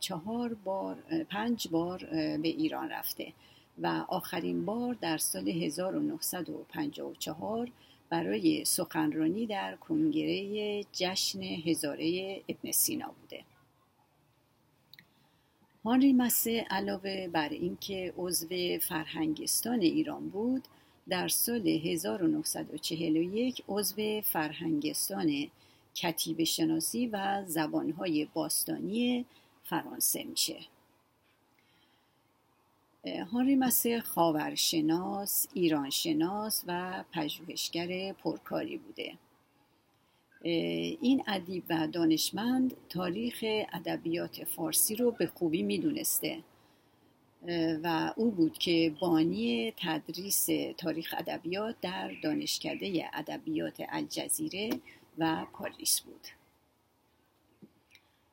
چهار 0.00 0.54
بار 0.54 0.96
پنج 1.30 1.68
بار 1.68 2.04
به 2.36 2.48
ایران 2.48 2.88
رفته 2.88 3.32
و 3.82 4.04
آخرین 4.08 4.64
بار 4.64 4.94
در 4.94 5.18
سال 5.18 5.48
1954 5.48 7.70
برای 8.10 8.64
سخنرانی 8.64 9.46
در 9.46 9.76
کنگره 9.76 10.82
جشن 10.92 11.42
هزاره 11.42 12.40
ابن 12.48 12.72
سینا 12.72 13.14
بوده. 13.20 13.44
هانری 15.88 16.12
مسه 16.12 16.66
علاوه 16.70 17.28
بر 17.28 17.48
اینکه 17.48 18.14
عضو 18.16 18.78
فرهنگستان 18.80 19.80
ایران 19.80 20.28
بود 20.28 20.68
در 21.08 21.28
سال 21.28 21.68
1941 21.68 23.64
عضو 23.68 24.20
فرهنگستان 24.20 25.50
کتیب 25.94 26.44
شناسی 26.44 27.06
و 27.06 27.44
زبانهای 27.46 28.28
باستانی 28.34 29.24
فرانسه 29.64 30.24
میشه. 30.24 30.56
هانری 33.32 33.56
مسه 33.56 34.00
خاورشناس، 34.00 35.46
ایرانشناس 35.54 36.64
و 36.66 37.04
پژوهشگر 37.12 38.12
پرکاری 38.12 38.76
بوده. 38.76 39.14
این 40.42 41.22
ادیب 41.26 41.64
و 41.70 41.86
دانشمند 41.86 42.74
تاریخ 42.88 43.44
ادبیات 43.72 44.44
فارسی 44.44 44.96
رو 44.96 45.10
به 45.10 45.26
خوبی 45.26 45.62
می‌دونسته. 45.62 46.38
و 47.82 48.12
او 48.16 48.30
بود 48.30 48.58
که 48.58 48.94
بانی 49.00 49.72
تدریس 49.76 50.46
تاریخ 50.76 51.14
ادبیات 51.18 51.76
در 51.82 52.10
دانشکده 52.22 53.10
ادبیات 53.12 53.82
الجزیره 53.88 54.70
و 55.18 55.46
پاریس 55.52 56.00
بود. 56.00 56.26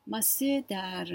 مسه 0.06 0.64
در 0.68 1.12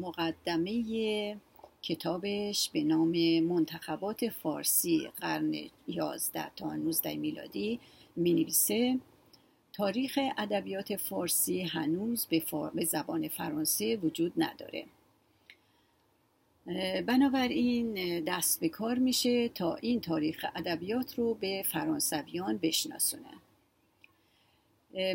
مقدمه 0.00 1.36
کتابش 1.82 2.70
به 2.72 2.84
نام 2.84 3.40
منتخبات 3.40 4.28
فارسی 4.28 5.08
قرن 5.20 5.54
11 5.88 6.50
تا 6.56 6.74
19 6.74 7.16
میلادی 7.16 7.80
می 8.16 8.32
نویسه 8.32 8.98
تاریخ 9.80 10.18
ادبیات 10.38 10.96
فارسی 10.96 11.62
هنوز 11.62 12.26
به, 12.26 12.42
به 12.74 12.84
زبان 12.84 13.28
فرانسه 13.28 13.96
وجود 13.96 14.32
نداره. 14.36 14.84
بنابراین 17.06 18.20
دست 18.24 18.60
به 18.60 18.68
کار 18.68 18.98
میشه 18.98 19.48
تا 19.48 19.74
این 19.74 20.00
تاریخ 20.00 20.46
ادبیات 20.54 21.14
رو 21.14 21.34
به 21.34 21.64
فرانسویان 21.72 22.58
بشناسونه. 22.62 23.30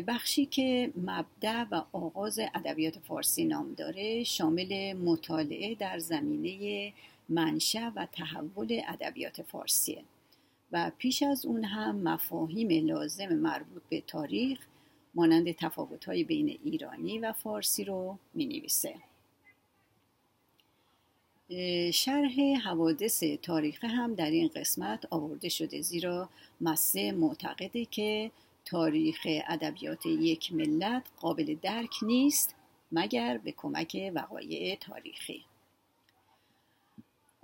بخشی 0.06 0.46
که 0.46 0.92
مبدع 0.96 1.64
و 1.70 1.82
آغاز 1.92 2.38
ادبیات 2.54 2.98
فارسی 2.98 3.44
نام 3.44 3.74
داره 3.74 4.24
شامل 4.24 4.92
مطالعه 4.92 5.74
در 5.74 5.98
زمینه 5.98 6.92
منشأ 7.28 7.90
و 7.96 8.06
تحول 8.12 8.80
ادبیات 8.88 9.42
فارسیه. 9.42 10.02
و 10.72 10.90
پیش 10.98 11.22
از 11.22 11.46
اون 11.46 11.64
هم 11.64 11.96
مفاهیم 11.96 12.86
لازم 12.86 13.34
مربوط 13.34 13.82
به 13.88 14.00
تاریخ 14.00 14.58
مانند 15.14 15.52
تفاوت‌های 15.52 16.24
بین 16.24 16.58
ایرانی 16.64 17.18
و 17.18 17.32
فارسی 17.32 17.84
رو 17.84 18.18
می 18.34 18.46
نویسه. 18.46 18.94
شرح 21.92 22.40
حوادث 22.64 23.24
تاریخ 23.42 23.84
هم 23.84 24.14
در 24.14 24.30
این 24.30 24.48
قسمت 24.48 25.06
آورده 25.10 25.48
شده 25.48 25.80
زیرا 25.80 26.28
مسه 26.60 27.12
معتقده 27.12 27.84
که 27.84 28.30
تاریخ 28.64 29.26
ادبیات 29.48 30.06
یک 30.06 30.52
ملت 30.52 31.02
قابل 31.20 31.56
درک 31.62 31.94
نیست 32.02 32.54
مگر 32.92 33.38
به 33.38 33.52
کمک 33.52 34.12
وقایع 34.14 34.76
تاریخی 34.76 35.44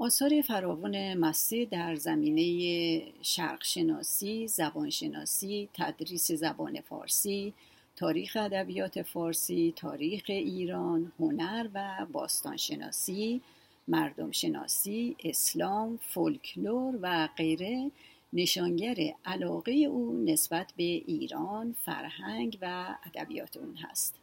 آثار 0.03 0.43
فراوان 0.43 1.15
مسه 1.15 1.65
در 1.65 1.95
زمینه 1.95 3.03
شرقشناسی، 3.23 4.49
زبانشناسی، 4.49 5.69
تدریس 5.75 6.33
زبان 6.33 6.81
فارسی، 6.81 7.55
تاریخ 7.97 8.37
ادبیات 8.41 9.03
فارسی، 9.03 9.73
تاریخ 9.77 10.23
ایران، 10.29 11.13
هنر 11.21 11.69
و 11.75 12.07
باستانشناسی، 12.13 13.41
مردم 13.89 14.31
شناسی، 14.31 15.17
اسلام، 15.25 15.99
فولکلور 16.09 16.99
و 17.03 17.29
غیره 17.37 17.91
نشانگر 18.33 18.97
علاقه 19.25 19.73
او 19.73 20.25
نسبت 20.25 20.73
به 20.77 20.83
ایران، 20.83 21.77
فرهنگ 21.85 22.59
و 22.63 22.97
ادبیات 23.07 23.57
اون 23.57 23.77
هست. 23.77 24.22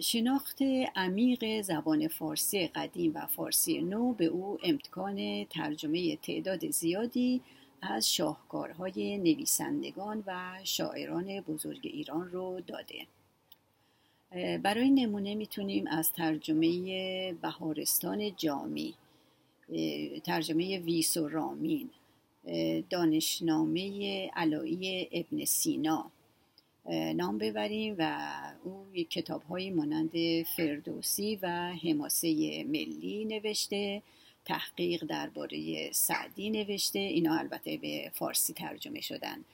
شناخت 0.00 0.62
عمیق 0.96 1.60
زبان 1.62 2.08
فارسی 2.08 2.66
قدیم 2.66 3.12
و 3.14 3.26
فارسی 3.26 3.78
نو 3.78 4.12
به 4.12 4.24
او 4.24 4.58
امکان 4.62 5.44
ترجمه 5.44 6.16
تعداد 6.16 6.70
زیادی 6.70 7.40
از 7.82 8.14
شاهکارهای 8.14 9.18
نویسندگان 9.18 10.24
و 10.26 10.58
شاعران 10.64 11.40
بزرگ 11.40 11.80
ایران 11.82 12.30
رو 12.30 12.60
داده. 12.66 13.06
برای 14.58 14.90
نمونه 14.90 15.34
می‌تونیم 15.34 15.86
از 15.86 16.12
ترجمه 16.12 17.32
بهارستان 17.32 18.36
جامی 18.36 18.94
ترجمه 20.24 20.78
ویس 20.78 21.16
و 21.16 21.28
رامین 21.28 21.90
دانشنامه 22.90 24.26
علایی 24.34 25.08
ابن 25.12 25.44
سینا 25.44 26.10
نام 26.90 27.38
ببریم 27.38 27.96
و 27.98 28.18
او 28.64 28.86
کتاب 29.10 29.42
های 29.42 29.70
مانند 29.70 30.42
فردوسی 30.56 31.38
و 31.42 31.72
حماسه 31.82 32.28
ملی 32.64 33.24
نوشته 33.24 34.02
تحقیق 34.44 35.04
درباره 35.04 35.90
سعدی 35.92 36.50
نوشته. 36.50 36.98
اینا 36.98 37.38
البته 37.38 37.76
به 37.76 38.10
فارسی 38.14 38.52
ترجمه 38.52 39.00
شدن 39.00 39.44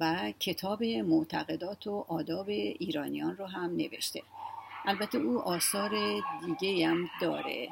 و 0.00 0.32
کتاب 0.40 0.84
معتقدات 0.84 1.86
و 1.86 2.04
آداب 2.08 2.48
ایرانیان 2.48 3.36
رو 3.36 3.46
هم 3.46 3.76
نوشته. 3.76 4.22
البته 4.86 5.18
او 5.18 5.38
آثار 5.38 5.90
دیگه 6.60 6.88
هم 6.88 7.10
داره. 7.20 7.68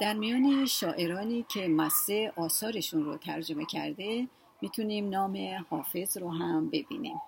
در 0.00 0.14
میان 0.14 0.66
شاعرانی 0.66 1.44
که 1.48 1.68
مسه 1.68 2.32
آثارشون 2.36 3.04
رو 3.04 3.16
ترجمه 3.16 3.66
کرده 3.66 4.28
می‌تونیم 4.62 5.08
نام 5.08 5.64
حافظ 5.70 6.18
رو 6.18 6.30
هم 6.30 6.70
ببینیم. 6.70 7.20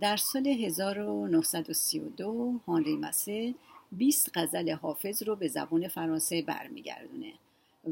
در 0.00 0.16
سال 0.16 0.46
1932 0.46 2.60
هانری 2.66 2.96
مسه 2.96 3.54
20 3.92 4.38
غزل 4.38 4.70
حافظ 4.70 5.22
رو 5.22 5.36
به 5.36 5.48
زبان 5.48 5.88
فرانسه 5.88 6.42
برمیگردونه 6.42 7.32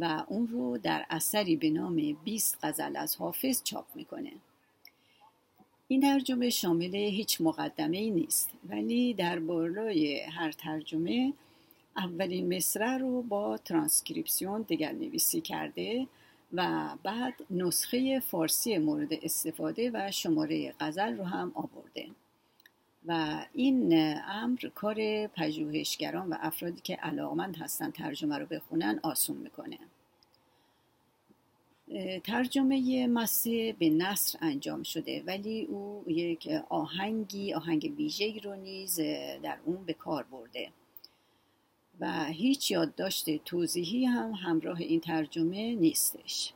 و 0.00 0.24
اون 0.28 0.48
رو 0.48 0.78
در 0.78 1.06
اثری 1.10 1.56
به 1.56 1.70
نام 1.70 2.16
20 2.24 2.58
غزل 2.62 2.96
از 2.96 3.16
حافظ 3.16 3.62
چاپ 3.62 3.86
می‌کنه. 3.94 4.32
این 5.88 6.00
ترجمه 6.00 6.50
شامل 6.50 6.94
هیچ 6.94 7.40
مقدمه 7.40 7.96
ای 7.96 8.10
نیست 8.10 8.50
ولی 8.68 9.14
در 9.14 9.38
بالای 9.38 10.20
هر 10.20 10.52
ترجمه 10.52 11.32
اولین 11.96 12.56
مصرع 12.56 12.98
رو 12.98 13.22
با 13.22 13.58
ترانسکریپسیون 13.58 14.62
دگر 14.62 14.92
نویسی 14.92 15.40
کرده 15.40 16.06
و 16.52 16.88
بعد 17.02 17.34
نسخه 17.50 18.20
فارسی 18.20 18.78
مورد 18.78 19.12
استفاده 19.12 19.90
و 19.94 20.10
شماره 20.10 20.74
غزل 20.80 21.16
رو 21.16 21.24
هم 21.24 21.52
آورده. 21.54 22.08
و 23.06 23.44
این 23.54 23.94
امر 24.28 24.58
کار 24.74 25.26
پژوهشگران 25.26 26.28
و 26.28 26.36
افرادی 26.40 26.80
که 26.80 26.94
علاقمند 26.96 27.56
هستن 27.56 27.90
ترجمه 27.90 28.38
رو 28.38 28.46
بخونن 28.46 29.00
آسون 29.02 29.36
می‌کنه. 29.36 29.78
ترجمه 32.24 33.06
مسیح 33.06 33.74
به 33.78 33.90
نصر 33.90 34.38
انجام 34.42 34.82
شده 34.82 35.22
ولی 35.26 35.64
او 35.64 36.04
یک 36.06 36.48
آهنگی 36.68 37.54
آهنگ 37.54 37.94
ویژه‌ای 37.96 38.40
رو 38.40 38.54
نیز 38.54 39.00
در 39.42 39.58
اون 39.64 39.84
به 39.84 39.92
کار 39.92 40.22
برده. 40.22 40.70
و 42.00 42.24
هیچ 42.24 42.70
یادداشت 42.70 43.44
توضیحی 43.44 44.04
هم 44.04 44.32
همراه 44.32 44.80
این 44.80 45.00
ترجمه 45.00 45.74
نیستش. 45.74 46.52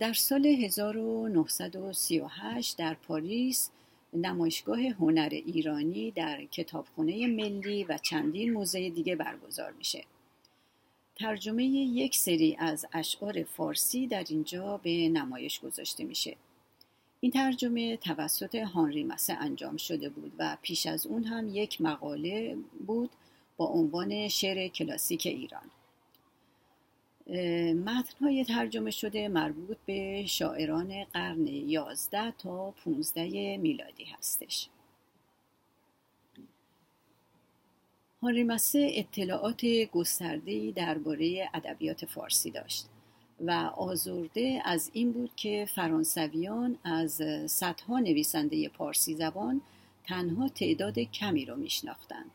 در 0.00 0.12
سال 0.12 0.46
1938 0.46 2.76
در 2.76 2.94
پاریس 2.94 3.70
نمایشگاه 4.12 4.80
هنر 4.80 5.28
ایرانی 5.30 6.10
در 6.10 6.44
کتابخانه 6.44 7.26
ملی 7.26 7.84
و 7.84 7.98
چندین 7.98 8.52
موزه 8.52 8.90
دیگه 8.90 9.16
برگزار 9.16 9.72
میشه. 9.72 10.04
ترجمه 11.16 11.64
یک 11.64 12.16
سری 12.16 12.56
از 12.58 12.86
اشعار 12.92 13.42
فارسی 13.42 14.06
در 14.06 14.24
اینجا 14.28 14.76
به 14.76 15.08
نمایش 15.08 15.60
گذاشته 15.60 16.04
میشه. 16.04 16.36
این 17.20 17.32
ترجمه 17.32 17.96
توسط 17.96 18.54
هانری 18.54 19.04
مسه 19.04 19.32
انجام 19.32 19.76
شده 19.76 20.08
بود 20.08 20.32
و 20.38 20.56
پیش 20.62 20.86
از 20.86 21.06
اون 21.06 21.24
هم 21.24 21.48
یک 21.56 21.80
مقاله 21.80 22.56
بود 22.86 23.10
با 23.56 23.66
عنوان 23.66 24.28
شعر 24.28 24.68
کلاسیک 24.68 25.26
ایران. 25.26 25.70
متنهای 27.84 28.44
ترجمه 28.44 28.90
شده 28.90 29.28
مربوط 29.28 29.76
به 29.86 30.26
شاعران 30.26 31.04
قرن 31.04 31.46
11 31.46 32.30
تا 32.30 32.70
15 32.70 33.56
میلادی 33.56 34.04
هستش. 34.04 34.68
هانری 38.22 38.44
مسه 38.44 38.88
اطلاعات 38.92 39.64
گسترده‌ای 39.64 40.72
درباره 40.72 41.50
ادبیات 41.54 42.04
فارسی 42.04 42.50
داشت. 42.50 42.86
و 43.40 43.50
آزرده 43.76 44.62
از 44.64 44.90
این 44.92 45.12
بود 45.12 45.30
که 45.36 45.68
فرانسویان 45.74 46.78
از 46.84 47.22
صدها 47.46 47.98
نویسنده 47.98 48.68
پارسی 48.68 49.14
زبان 49.14 49.60
تنها 50.04 50.48
تعداد 50.48 50.98
کمی 50.98 51.44
را 51.44 51.56
میشناختند. 51.56 52.30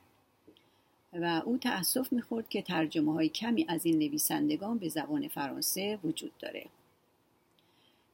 و 1.14 1.42
او 1.46 1.58
تأسف 1.58 2.14
می‌خورد 2.14 2.50
که 2.50 2.62
ترجمه 2.62 3.14
های 3.14 3.30
کمی 3.30 3.66
از 3.68 3.86
این 3.86 4.00
نویسندگان 4.00 4.78
به 4.78 4.90
زبان 4.90 5.28
فرانسه 5.28 6.00
وجود 6.04 6.32
داره. 6.40 6.66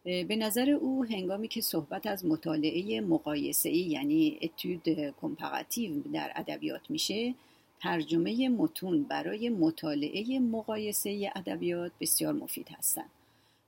به 0.04 0.36
نظر 0.36 0.70
او 0.70 1.06
هنگامی 1.06 1.48
که 1.48 1.62
صحبت 1.62 2.08
از 2.08 2.26
مطالعه 2.26 3.02
مقایسه 3.02 3.70
ای 3.70 3.80
یعنی 3.80 4.40
اتود 4.42 4.90
کمپاراتیو 5.22 6.02
در 6.14 6.32
ادبیات 6.36 6.90
میشه 6.90 7.34
ترجمه 7.80 8.50
متون 8.50 9.04
برای 9.04 9.50
مطالعه 9.50 10.40
مقایسه 10.40 11.32
ادبیات 11.36 11.92
بسیار 12.00 12.34
مفید 12.34 12.68
هستند 12.78 13.10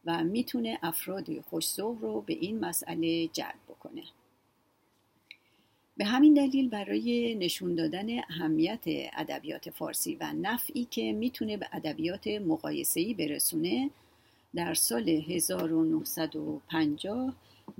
و 0.05 0.23
می‌تونه 0.23 0.79
افراد 0.83 1.41
خوشسوق 1.41 2.01
رو 2.01 2.21
به 2.21 2.33
این 2.33 2.59
مسئله 2.59 3.27
جلب 3.27 3.59
بکنه. 3.69 4.03
به 5.97 6.05
همین 6.05 6.33
دلیل 6.33 6.69
برای 6.69 7.35
نشون 7.35 7.75
دادن 7.75 8.19
اهمیت 8.19 8.83
ادبیات 9.13 9.69
فارسی 9.69 10.15
و 10.15 10.33
نفعی 10.33 10.85
که 10.85 11.13
می‌تونه 11.13 11.57
به 11.57 11.67
ادبیات 11.71 12.27
مقایسه‌ای 12.27 13.13
برسونه 13.13 13.89
در 14.55 14.73
سال 14.73 15.09
1950 15.09 17.35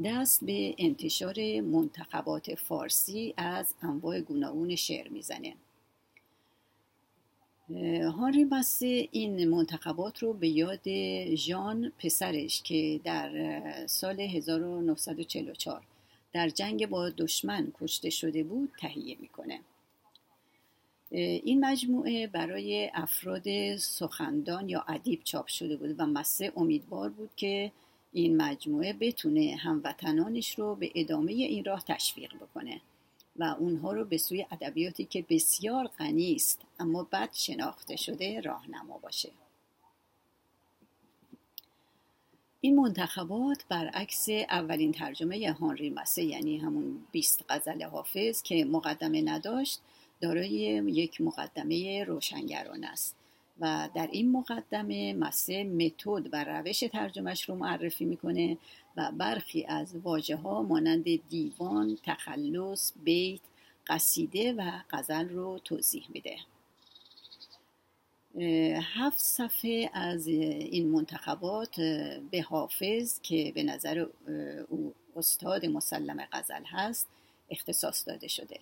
دست 0.06 0.44
به 0.44 0.76
انتشار 0.78 1.62
منتخبات 1.62 2.56
فارسی 2.56 3.34
از 3.38 3.74
انواع 3.82 4.22
گوناگون 4.22 4.76
شعر 4.76 5.10
می‌زنه. 5.10 5.56
هانری 8.18 8.44
مسی 8.44 9.10
این 9.12 9.50
منتخبات 9.50 10.20
رو 10.20 10.34
به 10.34 10.48
یاد 10.48 10.90
ژان 11.36 11.92
پسرش 12.00 12.62
که 12.62 13.00
در 13.04 13.88
سال 13.88 14.20
1944 14.20 15.82
در 16.34 16.50
جنگ 16.50 16.90
با 16.90 17.10
دشمن 17.10 17.72
کشته 17.82 18.10
شده 18.10 18.44
بود 18.44 18.72
تهیه 18.80 19.18
می‌کنه. 19.20 19.60
این 21.12 21.66
مجموعه 21.66 22.28
برای 22.28 22.92
افراد 22.94 23.76
سخندان 23.78 24.70
یا 24.70 24.86
ادیب 24.88 25.24
چاپ 25.24 25.48
شده 25.48 25.76
بود 25.78 25.96
و 25.98 26.06
مسه 26.06 26.52
امیدوار 26.56 27.10
بود 27.10 27.30
که 27.36 27.72
این 28.14 28.38
مجموعه 28.38 28.94
بتونه 28.94 29.56
هموطنانش 29.56 30.60
رو 30.60 30.76
به 30.76 30.92
ادامه 30.96 31.32
این 31.32 31.66
راه 31.66 31.84
تشویق 31.88 32.36
بکنه. 32.36 32.82
و 33.36 33.44
اونها 33.44 33.92
رو 33.92 34.06
به 34.06 34.18
سوی 34.18 34.46
ادبیاتی 34.52 35.06
که 35.06 35.26
بسیار 35.30 35.88
غنی 35.88 36.36
است 36.36 36.62
اما 36.80 37.04
بد 37.04 37.30
شناخته 37.34 37.96
شده 37.96 38.42
راهنما 38.42 38.98
باشه. 38.98 39.32
این 42.62 42.76
منتخبات 42.76 43.66
برعکس 43.70 44.30
اولین 44.30 44.92
ترجمه 44.92 45.52
هانری 45.52 45.90
مسه 45.90 46.24
یعنی 46.24 46.58
همون 46.58 47.06
20 47.12 47.46
غزل 47.50 47.84
حافظ 47.84 48.42
که 48.42 48.66
مقدمه 48.66 49.22
نداشت 49.22 49.82
دارای 50.22 50.50
یک 50.86 51.22
مقدمه 51.22 52.04
روشنگران 52.04 52.84
است. 52.84 53.16
و 53.60 53.90
در 53.96 54.10
این 54.12 54.32
مقدمه 54.32 55.14
مسه 55.14 55.64
متد 55.64 56.34
و 56.34 56.44
روش 56.44 56.80
ترجمهش 56.80 57.50
رو 57.50 57.56
معرفی 57.56 58.06
می‌کنه 58.06 58.58
و 58.98 59.12
برخی 59.12 59.66
از 59.66 59.96
واجه 59.96 60.36
ها 60.36 60.62
مانند 60.62 61.30
دیوان، 61.30 61.98
تخلص، 62.04 62.92
بیت، 63.04 63.42
قصیده 63.88 64.54
و 64.54 64.72
غزل 64.90 65.30
رو 65.30 65.60
توضیح 65.60 66.06
میده. 66.10 66.38
هفت 68.82 69.20
صفحه 69.20 69.90
از 69.94 70.28
این 70.28 70.88
منتخبات 70.90 71.80
به 72.32 72.42
حافظ 72.42 73.22
که 73.22 73.52
به 73.56 73.64
نظر 73.64 74.06
او 74.70 74.94
استاد 75.16 75.66
مسلم 75.66 76.28
غزل 76.32 76.64
هست 76.66 77.08
اختصاص 77.50 78.08
داده 78.08 78.28
شده. 78.28 78.60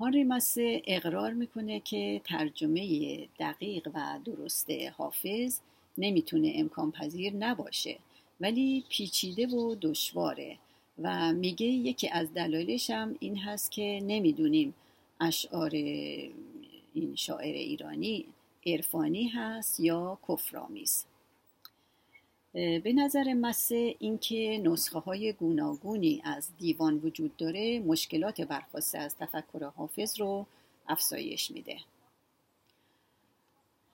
هانری 0.00 0.24
ماسه 0.24 0.82
اقرار 0.86 1.32
می‌کنه 1.32 1.80
که 1.80 2.20
ترجمه 2.24 3.28
دقیق 3.38 3.88
و 3.94 4.18
درست 4.24 4.70
حافظ 4.70 5.60
نمی‌تونه 5.98 6.52
امکان 6.56 6.92
پذیر 6.92 7.32
نباشه. 7.32 7.98
ولی 8.40 8.84
پیچیده 8.88 9.46
و 9.46 9.74
دشواره 9.74 10.58
و 10.98 11.32
میگه 11.32 11.66
یکی 11.66 12.08
از 12.08 12.34
دلایلش 12.34 12.90
هم 12.90 13.16
این 13.20 13.38
هست 13.38 13.70
که 13.70 14.00
نمی‌دونیم 14.02 14.74
اشعار 15.20 15.70
این 16.94 17.14
شاعر 17.14 17.54
ایرانی 17.54 18.26
عرفانی 18.66 19.28
هست 19.28 19.80
یا 19.80 20.18
کفرآمیز 20.28 21.04
به 22.52 22.92
نظر 22.92 23.32
مسه 23.32 23.94
اینکه 23.98 24.60
نسخه 24.64 24.98
های 24.98 25.32
گوناگونی 25.32 26.22
از 26.24 26.48
دیوان 26.58 26.94
وجود 26.94 27.36
داره 27.36 27.80
مشکلات 27.80 28.40
برخواسته 28.40 28.98
از 28.98 29.16
تفکر 29.16 29.64
حافظ 29.64 30.20
رو 30.20 30.46
افزایش 30.88 31.50
میده. 31.50 31.76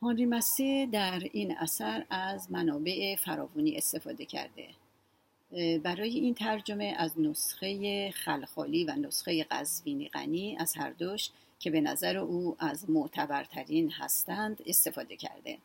هانری 0.02 0.26
مسه 0.26 0.86
در 0.92 1.22
این 1.32 1.56
اثر 1.58 2.04
از 2.10 2.52
منابع 2.52 3.16
فراوانی 3.16 3.76
استفاده 3.76 4.24
کرده. 4.24 4.68
برای 5.82 6.18
این 6.18 6.34
ترجمه 6.34 6.94
از 6.98 7.20
نسخه 7.20 8.10
خلخالی 8.10 8.84
و 8.84 8.96
نسخه 8.96 9.44
قزوینی 9.44 10.08
غنی 10.08 10.56
از 10.56 10.76
هر 10.76 10.90
دوش 10.90 11.30
که 11.58 11.70
به 11.70 11.80
نظر 11.80 12.16
او 12.16 12.56
از 12.58 12.90
معتبرترین 12.90 13.90
هستند 13.90 14.62
استفاده 14.66 15.16
کرده. 15.16 15.58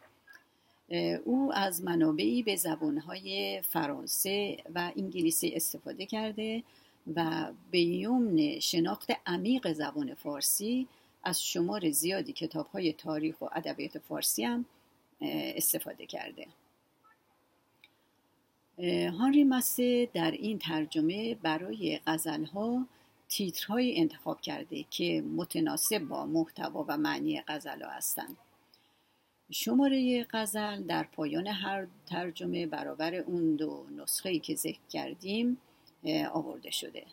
او 1.26 1.54
از 1.54 1.84
منابعی 1.84 2.44
به 2.44 2.56
زبانهای 2.56 3.62
فرانسه 3.62 4.58
و 4.76 4.92
انگلیسی 4.98 5.50
استفاده 5.56 6.06
کرده 6.06 6.64
و 7.16 7.52
به 7.72 7.80
یمن 7.80 8.60
شناخت 8.60 9.12
عمیق 9.26 9.74
زبان 9.74 10.14
فارسی 10.14 10.88
از 11.24 11.44
شمار 11.44 11.90
زیادی 11.90 12.34
کتاب 12.34 12.68
های 12.68 12.94
تاریخ 12.94 13.42
و 13.42 13.46
ادبیات 13.52 13.98
فارسی 13.98 14.44
هم 14.44 14.66
استفاده 15.22 16.06
کرده. 16.06 16.48
هانری 19.10 19.44
ماسه 19.44 20.10
در 20.14 20.32
این 20.32 20.60
ترجمه 20.60 21.36
برای 21.36 22.00
غزلها 22.08 22.86
تیترهایی 23.30 24.00
انتخاب 24.00 24.42
کرده 24.42 24.86
که 24.90 25.24
متناسب 25.36 26.00
با 26.00 26.26
محتوا 26.26 26.86
و 26.88 26.98
معنی 26.98 27.42
غزل 27.48 27.84
هستند. 27.84 28.38
شماره 29.52 30.28
غزل 30.32 30.84
در 30.84 31.04
پایان 31.04 31.48
هر 31.48 31.88
ترجمه 32.06 32.66
برابر 32.66 33.16
اون 33.16 33.56
دو 33.56 33.86
نسخه 33.98 34.40
که 34.40 34.56
ذکر 34.56 34.80
کردیم 34.90 35.58
آورده 36.34 36.72
شده. 36.72 37.04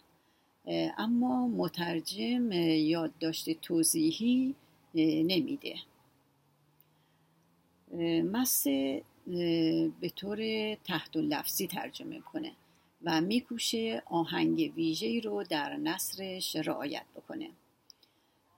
اما 0.98 1.48
مترجم 1.48 2.53
یادداشت 2.53 3.50
توضیحی 3.50 4.55
نمیده. 4.94 5.77
مس 8.24 8.66
به 10.00 10.12
طور 10.16 10.38
تحت 10.74 11.16
لفظی 11.16 11.66
ترجمه 11.66 12.20
کنه 12.20 12.53
و 13.03 13.20
میکوشه 13.20 14.03
آهنگ 14.07 14.72
ویژه‌ای 14.77 15.20
رو 15.20 15.42
در 15.42 15.77
نصرش 15.77 16.57
رعایت 16.57 17.05
بکنه. 17.16 17.50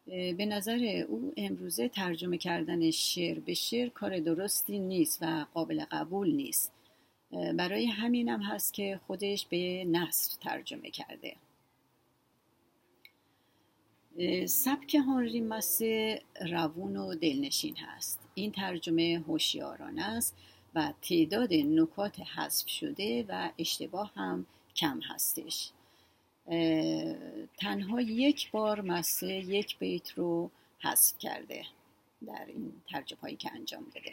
به 0.07 0.47
نظر 0.47 1.05
او 1.09 1.33
امروزه 1.37 1.89
ترجمه 1.89 2.39
کردن 2.39 2.91
شعر 2.91 3.39
به 3.39 3.55
شعر 3.55 3.89
کار 3.89 4.19
درستی 4.19 4.79
نیست 4.79 5.19
و 5.23 5.47
قابل 5.55 5.85
قبول 5.91 6.31
نیست. 6.31 6.73
برای 7.31 7.87
همینم 7.87 8.43
هست 8.43 8.75
که 8.75 9.01
خودش 9.07 9.47
به 9.47 9.85
نصر 9.85 10.37
ترجمه 10.41 10.91
کرده. 10.91 11.37
سبک 14.47 14.95
هانری 14.95 15.41
مسه 15.41 16.23
روون 16.41 16.97
و 16.97 17.15
دلنشین 17.15 17.77
هست. 17.77 18.21
این 18.35 18.53
ترجمه 18.53 19.25
هوشیارانه 19.29 20.03
است 20.03 20.37
و 20.75 20.93
تعداد 21.03 21.55
نکات 21.55 22.21
حذف 22.21 22.69
شده 22.69 23.25
و 23.29 23.51
اشتباه 23.59 24.13
هم 24.15 24.47
کم 24.77 25.01
هستش. 25.01 25.71
تنها 27.59 28.01
یک 28.01 28.51
بار 28.51 28.81
مسه 28.81 29.27
یک 29.27 29.79
بیت 29.79 30.11
رو 30.11 30.51
حذف 30.79 31.19
کرده 31.19 31.67
در 32.27 32.45
این 32.47 32.73
ترجمه 32.91 33.21
هایی 33.21 33.37
که 33.37 33.53
انجام 33.53 33.87
بده 33.95 34.13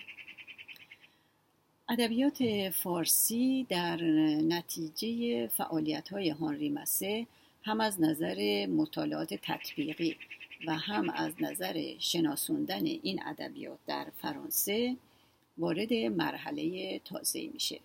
ادبیات 1.90 2.70
فارسی 2.70 3.66
در 3.70 4.02
نتیجه 4.42 5.48
فعالیت 5.48 6.10
های 6.10 6.30
هانری 6.30 6.70
مسه 6.70 7.28
هم 7.64 7.82
از 7.82 8.02
نظر 8.02 8.66
مطالعات 8.66 9.34
تطبیقی 9.34 10.16
و 10.68 10.74
هم 10.74 11.10
از 11.10 11.34
نظر 11.40 11.94
شناسوندن 12.00 12.86
این 12.86 13.24
ادبیات 13.26 13.80
در 13.88 14.08
فرانسه 14.22 14.98
وارد 15.58 15.94
مرحله 15.94 17.00
تازه 17.00 17.50
میشه. 17.54 17.80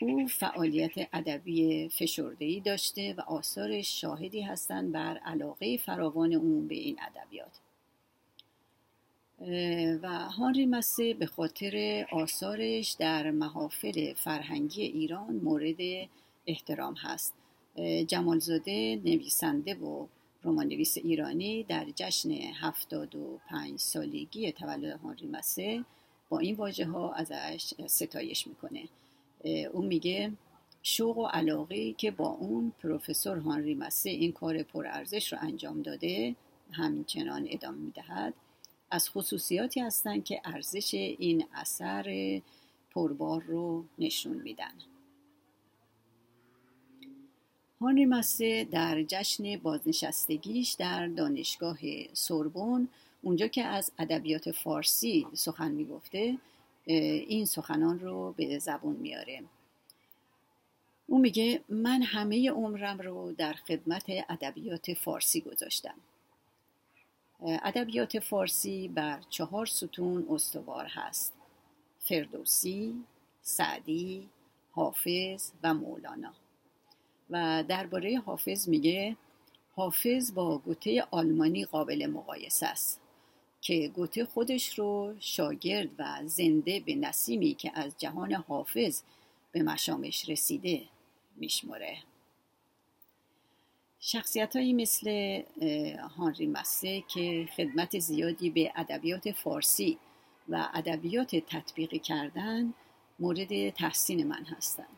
او 0.00 0.26
فعالیت 0.28 1.08
ادبی 1.12 1.88
فشردهی 1.88 2.60
داشته 2.60 3.14
و 3.18 3.20
آثارش 3.20 4.00
شاهدی 4.00 4.42
هستند 4.42 4.92
بر 4.92 5.18
علاقه 5.18 5.76
فراوان 5.76 6.32
او 6.32 6.60
به 6.60 6.74
این 6.74 6.96
ادبیات. 7.00 7.60
و 10.02 10.08
هانری 10.08 10.66
مسه 10.66 11.14
به 11.14 11.26
خاطر 11.26 12.06
آثارش 12.12 12.96
در 12.98 13.30
محافل 13.30 14.14
فرهنگی 14.14 14.82
ایران 14.82 15.34
مورد 15.34 16.08
احترام 16.46 16.94
هست. 16.94 17.34
جمالزاده 18.06 19.00
نویسنده 19.04 19.74
و 19.74 20.06
رمان 20.44 20.66
نویس 20.66 20.96
ایرانی 20.96 21.62
در 21.62 21.86
جشن 21.96 22.30
هفتاد 22.30 23.14
و 23.14 23.38
پنج 23.48 23.78
سالگی 23.78 24.52
تولد 24.52 25.00
هانری 25.00 25.26
مسه 25.26 25.84
با 26.28 26.38
این 26.38 26.56
واژه 26.56 26.86
ها 26.86 27.12
ازش 27.12 27.74
ستایش 27.86 28.46
می‌کنه. 28.46 28.88
اون 29.72 29.86
میگه 29.86 30.32
شوق 30.82 31.18
و 31.18 31.26
علاقه 31.26 31.92
که 31.92 32.10
با 32.10 32.28
اون 32.28 32.72
پروفسور 32.82 33.38
هانری 33.38 33.74
مسه 33.74 34.10
این 34.10 34.32
کار 34.32 34.62
پرارزش 34.62 35.32
رو 35.32 35.38
انجام 35.42 35.82
داده 35.82 36.36
همچنان 36.72 37.46
ادامه 37.50 37.78
می‌دهد. 37.78 38.34
از 38.90 39.10
خصوصیاتی 39.10 39.80
هستند 39.80 40.24
که 40.24 40.40
ارزش 40.44 40.94
این 40.94 41.44
اثر 41.54 42.40
پربار 42.90 43.42
رو 43.42 43.84
نشون 43.98 44.36
میدن. 44.36 44.72
هانری 47.80 48.06
مسه 48.06 48.64
در 48.64 49.02
جشن 49.02 49.56
بازنشستگیش 49.56 50.72
در 50.72 51.06
دانشگاه 51.06 51.78
سوربون 52.12 52.88
اونجا 53.22 53.46
که 53.46 53.64
از 53.64 53.92
ادبیات 53.98 54.50
فارسی 54.50 55.26
سخن 55.34 55.70
می‌گفته 55.70 56.38
این 56.84 57.46
سخنان 57.46 58.00
رو 58.00 58.34
به 58.36 58.58
زبون 58.58 58.96
میاره. 58.96 59.42
او 61.06 61.18
میگه 61.18 61.60
من 61.68 62.02
همه 62.02 62.50
عمرم 62.50 62.98
رو 62.98 63.32
در 63.32 63.52
خدمت 63.52 64.04
ادبیات 64.28 64.94
فارسی 64.94 65.40
گذاشتم. 65.40 65.94
ادبیات 67.40 68.18
فارسی 68.18 68.88
بر 68.88 69.20
چهار 69.30 69.66
ستون 69.66 70.26
استوار 70.30 70.86
هست 70.86 71.32
فردوسی، 71.98 73.04
سعدی، 73.42 74.28
حافظ 74.70 75.50
و 75.62 75.74
مولانا. 75.74 76.32
و 77.30 77.64
درباره 77.68 78.18
حافظ 78.18 78.68
میگه 78.68 79.16
حافظ 79.74 80.34
با 80.34 80.58
گوته 80.58 81.06
آلمانی 81.10 81.64
قابل 81.64 82.06
مقایسه 82.06 82.66
است 82.66 83.00
که 83.60 83.88
گوته 83.94 84.24
خودش 84.24 84.78
رو 84.78 85.14
شاگرد 85.20 85.88
و 85.98 86.22
زنده 86.26 86.80
به 86.80 86.94
نسیمی 86.94 87.54
که 87.54 87.70
از 87.74 87.94
جهان 87.98 88.32
حافظ 88.32 89.02
به 89.52 89.62
مشامش 89.62 90.28
رسیده 90.28 90.82
میشمره 91.36 91.98
شخصیت 94.00 94.56
هایی 94.56 94.72
مثل 94.72 95.42
هانری 96.16 96.46
مسه 96.46 97.04
که 97.08 97.48
خدمت 97.56 97.98
زیادی 97.98 98.50
به 98.50 98.72
ادبیات 98.76 99.32
فارسی 99.32 99.98
و 100.48 100.68
ادبیات 100.74 101.36
تطبیقی 101.36 101.98
کردن 101.98 102.74
مورد 103.18 103.70
تحسین 103.70 104.26
من 104.26 104.44
هستند. 104.44 104.97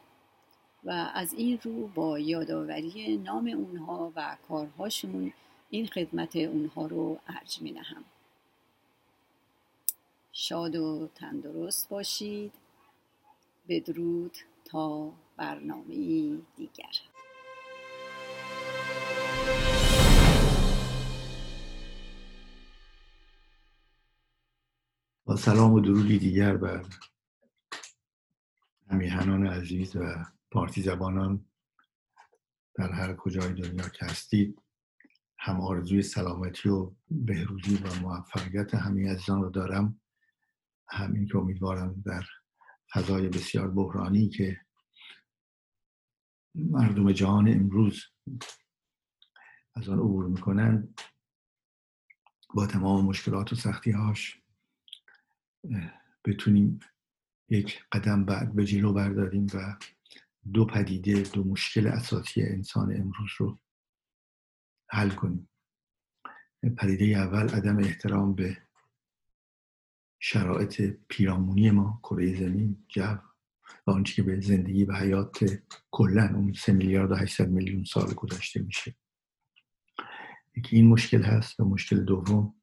و 0.85 1.11
از 1.15 1.33
این 1.33 1.59
رو 1.63 1.87
با 1.87 2.19
یادآوری 2.19 3.17
نام 3.17 3.47
اونها 3.47 4.13
و 4.17 4.37
کارهاشون 4.49 5.33
این 5.71 5.87
خدمت 5.87 6.37
اونها 6.37 6.87
رو 6.87 7.21
ارج 7.29 7.63
می 7.63 7.71
نهم. 7.71 8.05
شاد 10.33 10.77
و 10.77 11.09
تندرست 11.15 11.89
باشید 11.89 12.53
بدرود 13.69 14.37
تا 14.65 15.13
برنامه 15.37 15.95
دیگر 16.57 16.93
با 25.25 25.37
سلام 25.37 25.73
و 25.73 25.81
درودی 25.81 26.19
دیگر 26.19 26.57
بر 26.57 26.85
همیهنان 28.91 29.47
عزیز 29.47 29.97
و 29.97 30.25
پارتی 30.51 30.83
زبانان 30.83 31.47
در 32.75 32.93
هر 32.93 33.15
کجای 33.15 33.53
دنیا 33.53 33.89
که 33.89 34.05
هستید 34.05 34.63
هم 35.39 35.61
آرزوی 35.61 36.03
سلامتی 36.03 36.69
و 36.69 36.93
بهروزی 37.11 37.77
و 37.77 38.01
موفقیت 38.01 38.75
همه 38.75 39.11
عزیزان 39.13 39.43
رو 39.43 39.51
دارم. 39.51 40.01
همین 40.89 41.27
که 41.27 41.39
امیدوارم 41.39 42.03
در 42.07 42.25
فضای 42.93 43.29
بسیار 43.29 43.71
بحرانی 43.71 44.29
که 44.29 44.61
مردم 46.55 47.13
جهان 47.13 47.49
امروز 47.49 48.03
از 49.75 49.89
آن 49.89 49.99
عبور 49.99 50.27
می‌کنن 50.27 50.95
با 52.55 52.67
تمام 52.67 53.05
مشکلات 53.05 53.53
و 53.53 53.57
سختی 53.57 53.91
هاش 53.91 54.43
بتونیم 56.25 56.81
یک 57.49 57.85
قدم 57.93 58.25
بعد 58.25 58.55
به 58.55 58.65
جلو 58.65 58.93
برداریم 58.93 59.47
و 59.55 59.77
دو 60.53 60.65
پدیده 60.65 61.23
دو 61.23 61.45
مشکل 61.45 61.87
اساسی 61.87 62.43
انسان 62.43 62.97
امروز 62.97 63.31
رو 63.39 63.59
حل 64.89 65.11
کنیم. 65.11 65.49
پدیده 66.79 67.05
اول 67.05 67.49
عدم 67.49 67.79
احترام 67.79 68.35
به 68.35 68.57
شرایط 70.19 70.97
پیرامونی 71.09 71.71
ما 71.71 72.01
کره 72.03 72.37
زمین 72.37 72.85
جو 72.89 73.19
و 73.87 73.91
آنچه 73.91 74.15
که 74.15 74.23
به 74.23 74.41
زندگی 74.41 74.85
و 74.85 74.93
حیات 74.93 75.63
کلا 75.91 76.31
اون 76.35 76.53
سه 76.53 76.73
میلیارد 76.73 77.11
و 77.11 77.15
800 77.15 77.49
میلیون 77.49 77.85
سال 77.85 78.15
گذشته 78.15 78.61
میشه. 78.61 78.97
یکی 80.57 80.77
این 80.77 80.89
مشکل 80.89 81.23
هست 81.23 81.61
و 81.61 81.65
مشکل 81.65 82.05
دوم 82.05 82.55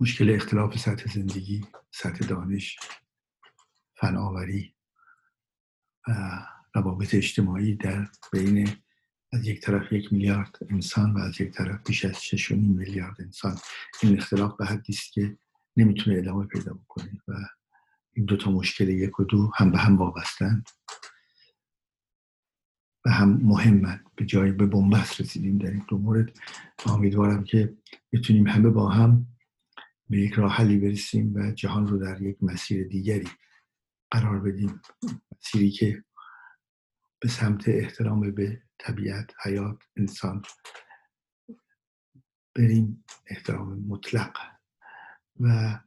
مشکل 0.00 0.34
اختلاف 0.34 0.78
سطح 0.78 1.12
زندگی 1.12 1.66
سطح 1.90 2.26
دانش 2.26 2.78
فناوری. 3.94 4.73
روابط 6.74 7.14
اجتماعی 7.14 7.74
در 7.74 8.08
بین 8.32 8.68
از 9.32 9.46
یک 9.46 9.60
طرف 9.60 9.92
یک 9.92 10.12
میلیارد 10.12 10.58
انسان 10.70 11.12
و 11.12 11.18
از 11.18 11.40
یک 11.40 11.50
طرف 11.52 11.86
بیش 11.86 12.04
از 12.04 12.24
6 12.24 12.52
میلیارد 12.52 13.16
انسان. 13.20 13.56
این 14.02 14.18
اختلاف 14.18 14.56
به 14.56 14.66
حدی 14.66 14.92
است 14.92 15.12
که 15.12 15.36
نمی‌تونه 15.76 16.18
ادامه 16.18 16.46
پیدا 16.46 16.74
بکنه 16.74 17.20
و 17.28 17.32
این 18.12 18.26
دو 18.26 18.36
تا 18.36 18.50
مشکل 18.50 18.88
یک 18.88 19.20
و 19.20 19.24
دو 19.24 19.50
هم 19.54 19.70
به 19.70 19.78
هم 19.78 19.96
وابستند 19.96 20.68
و 23.04 23.10
هم 23.10 23.40
مهمند 23.42 24.04
به 24.16 24.24
جای 24.24 24.52
به 24.52 24.66
بنبست 24.66 25.20
رسیدیم 25.20 25.58
در 25.58 25.70
این 25.70 25.84
دو 25.88 25.98
مورد. 25.98 26.38
امیدوارم 26.86 27.44
که 27.44 27.74
بتونیم 28.12 28.46
همه 28.46 28.70
با 28.70 28.88
هم 28.88 29.26
به 30.10 30.18
یک 30.18 30.32
راه 30.32 30.52
حلی 30.52 30.76
برسیم 30.76 31.34
و 31.34 31.50
جهان 31.50 31.86
رو 31.86 31.98
در 31.98 32.22
یک 32.22 32.36
مسیر 32.42 32.88
دیگری 32.88 33.28
قرار 34.10 34.40
بدیم. 34.40 34.80
مسیری 35.36 35.70
که 35.70 36.04
به 37.20 37.28
سمت 37.28 37.68
احترام 37.68 38.30
به 38.30 38.62
طبیعت 38.78 39.30
حیات 39.44 39.82
انسان 39.96 40.42
بریم 42.54 43.04
احترام 43.26 43.78
مطلق. 43.78 44.36
و 45.40 45.78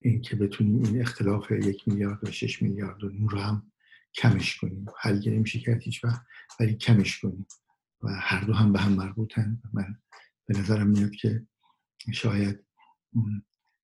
اینکه 0.00 0.36
بتونیم 0.36 0.84
این 0.84 1.00
اختلاف 1.00 1.50
یک 1.50 1.88
میلیارد 1.88 2.28
و 2.28 2.30
شش 2.32 2.62
میلیارد 2.62 3.04
و 3.04 3.08
نور 3.08 3.30
رو 3.30 3.38
هم 3.38 3.72
کمش 4.14 4.56
کنیم. 4.56 4.86
حل 4.98 5.28
نمیشه 5.28 5.60
کرد 5.60 5.82
هیچ 5.82 6.04
وقت 6.04 6.22
ولی 6.60 6.74
کمش 6.74 7.20
کنیم. 7.20 7.46
و 8.02 8.08
هر 8.20 8.44
دو 8.44 8.52
هم 8.52 8.72
به 8.72 8.80
هم 8.80 8.92
مربوطن. 8.92 9.62
من 9.72 10.00
به 10.46 10.58
نظرم 10.58 10.86
میاد 10.86 11.10
که 11.10 11.46
شاید 12.12 12.64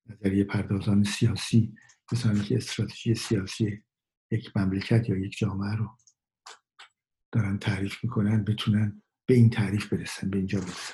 نظریه 0.05 0.43
پردازان 0.43 1.03
سیاسی 1.03 1.75
کسانی 2.11 2.39
که 2.41 2.55
استراتژی 2.55 3.15
سیاسی 3.15 3.83
یک 4.31 4.57
مملکت 4.57 5.09
یا 5.09 5.17
یک 5.17 5.37
جامعه 5.37 5.75
رو 5.75 5.97
دارن 7.31 7.57
تعریف 7.57 8.03
می‌کنن 8.03 8.43
بتونن 8.43 9.01
به 9.25 9.33
این 9.33 9.49
تعریف 9.49 9.93
برسن 9.93 10.29
به 10.29 10.37
اینجا 10.37 10.59
برسن. 10.59 10.93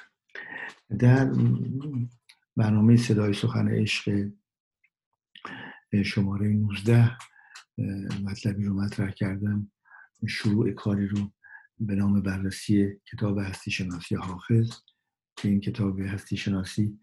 در 1.00 1.32
برنامه 2.56 2.98
صدای 2.98 3.34
سخن 3.34 3.68
عشق 3.68 4.30
شماره 6.06 6.48
19 6.48 7.18
مطلبی 8.24 8.66
رو 8.66 8.74
مطرح 8.74 9.12
کردم. 9.12 9.72
شروع 10.28 10.72
کاری 10.72 11.08
رو 11.08 11.32
به 11.80 11.96
نام 11.96 12.22
بررسی 12.22 13.02
کتاب 13.12 13.40
هستی 13.40 13.72
شناسی 13.72 14.16
حافظ 14.16 14.72
که 15.36 15.50
این 15.50 15.62
کتاب 15.62 16.00
هستی 16.00 16.38
شناسی 16.38 17.00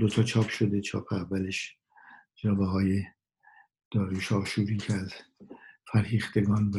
دو 0.00 0.08
تا 0.08 0.22
چاپ 0.22 0.48
شده 0.48 0.80
چاپ 0.80 1.12
اولش 1.12 1.77
جناب 2.42 2.60
های 2.60 3.04
داریوش 3.90 4.32
آشوری 4.32 4.76
که 4.76 4.94
از 4.94 5.12
فرهیختگان 5.92 6.70
و 6.70 6.78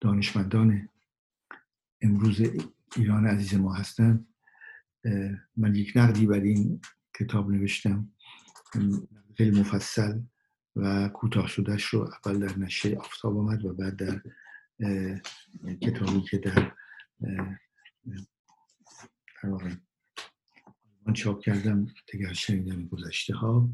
دانشمندان 0.00 0.88
امروز 2.00 2.40
ایران 2.96 3.26
عزیز 3.26 3.54
ما 3.54 3.74
هستند 3.74 4.28
من 5.56 5.74
یک 5.74 5.92
نقدی 5.96 6.26
بر 6.26 6.40
این 6.40 6.80
کتاب 7.18 7.50
نوشتم. 7.50 8.12
خیلی 9.36 9.60
مفصل 9.60 10.20
و 10.76 11.08
کوتاه 11.08 11.48
شدهش 11.48 11.84
رو 11.84 12.10
اول 12.24 12.46
در 12.46 12.58
نشه 12.58 12.96
آفتاب 12.96 13.38
آمد 13.38 13.64
و 13.64 13.74
بعد 13.74 13.96
در 13.96 14.22
کتابی 15.82 16.20
که 16.20 16.38
در 16.38 16.72
من 21.06 21.12
چاپ 21.14 21.40
کردم 21.40 21.86
دیگر 22.12 22.32
شنیدم 22.32 22.86
گذشته 22.86 23.34
ها 23.34 23.70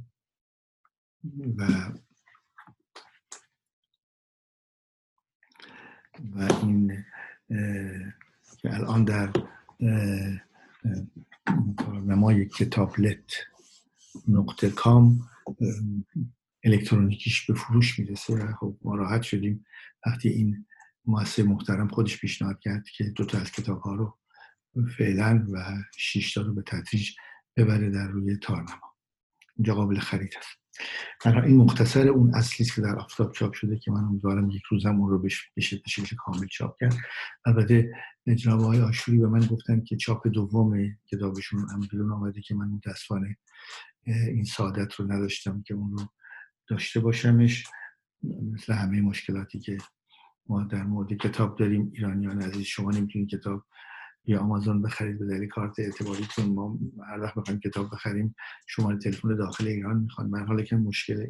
و 1.57 1.93
و 6.35 6.53
این 6.63 7.05
که 8.59 8.75
الان 8.75 9.05
در 9.05 9.33
نمای 12.05 12.47
کتابلت 12.47 13.33
نقطه 14.29 14.71
کام 14.71 15.21
الکترونیکیش 16.65 17.47
به 17.47 17.55
فروش 17.55 17.99
می‌رسه. 17.99 18.55
خب 18.61 18.79
ما 18.83 18.95
راحت 18.95 19.23
شدیم. 19.23 19.65
وقتی 20.07 20.29
این 20.29 20.67
مؤسسه 21.05 21.43
محترم 21.43 21.89
خودش 21.89 22.21
پیشنهاد 22.21 22.61
کرد 22.61 22.89
که 22.89 23.05
دو 23.05 23.25
تا 23.25 23.39
از 23.39 23.53
کتاب 23.53 23.81
ها 23.81 23.95
رو 23.95 24.19
فعلا 24.99 25.47
و 25.53 25.59
شش 25.97 26.35
تا 26.35 26.41
رو 26.41 26.55
به 26.55 26.63
تدریج 26.63 27.11
ببره 27.57 27.91
در 27.91 28.09
روی 28.09 28.37
تارنما. 28.37 28.97
اینجا 29.57 29.75
قابل 29.75 29.99
خرید 29.99 30.35
هست. 30.39 30.60
برای 31.25 31.49
این 31.49 31.57
مختصر 31.57 32.09
اون 32.09 32.35
اصلی 32.35 32.67
که 32.67 32.81
در 32.81 32.97
آفتاب 32.99 33.33
چاپ 33.33 33.53
شده 33.53 33.79
که 33.79 33.91
من 33.91 34.05
امیدوارم 34.05 34.51
یک 34.51 34.63
روزم 34.71 35.01
اون 35.01 35.11
رو 35.11 35.19
به 35.19 35.29
شکل 35.87 36.17
کامل 36.17 36.47
چاپ 36.47 36.77
کرد. 36.81 36.97
البته 37.47 37.93
جناب 38.37 38.61
های 38.61 38.81
آشوری 38.81 39.19
به 39.19 39.29
من 39.29 39.47
گفتن 39.47 39.85
که 39.85 39.97
چاپ 39.97 40.29
دوم 40.29 40.97
کتابشون 41.07 41.69
هم 41.71 41.81
بیرون 41.81 42.13
آمده 42.13 42.41
که 42.41 42.55
من 42.55 42.69
متاسفانه 42.69 43.37
این 44.07 44.45
سعادت 44.45 44.95
رو 44.95 45.13
نداشتم 45.13 45.63
که 45.63 45.75
اون 45.75 45.99
رو 45.99 46.07
داشته 46.69 47.01
باشمش. 47.01 47.67
مثل 48.53 48.73
همه 48.73 49.01
مشکلاتی 49.01 49.59
که 49.59 49.79
ما 50.47 50.65
در 50.65 50.83
مورد 50.83 51.13
کتاب 51.13 51.59
داریم 51.59 51.93
ایرانیان 51.95 52.43
عزیز 52.43 52.63
شما 52.63 52.91
نمی‌تونید 52.91 53.29
کتاب 53.29 53.65
یا 54.31 54.41
آمازون 54.41 54.83
بخرید 54.83 55.19
به 55.19 55.27
دلیل 55.27 55.49
کارت 55.49 55.79
اعتباریتون 55.79 56.45
ما 56.47 56.79
هر 57.07 57.21
وقت 57.21 57.35
بخوایم 57.35 57.61
کتاب 57.61 57.91
بخریم 57.93 58.35
شماره 58.67 58.99
تلفن 58.99 59.37
داخل 59.37 59.67
ایران 59.67 60.01
می‌خوان. 60.01 60.31
من 60.31 60.47
حالا 60.47 60.63
که 60.63 60.77
مشکل 60.77 61.27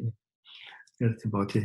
ارتباط 1.01 1.57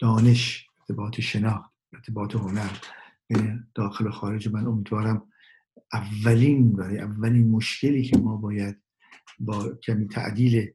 دانش 0.00 0.66
ارتباط 0.80 1.20
شناخت 1.20 1.70
ارتباط 1.92 2.36
هنر 2.36 2.70
داخل 3.74 4.06
و 4.06 4.10
خارج 4.10 4.48
من 4.48 4.66
امیدوارم 4.66 5.28
اولین 5.92 6.72
برای 6.72 6.98
اولین 6.98 7.50
مشکلی 7.50 8.02
که 8.02 8.18
ما 8.18 8.36
باید 8.36 8.82
با 9.38 9.74
کمی 9.74 10.08
تعدیل 10.08 10.72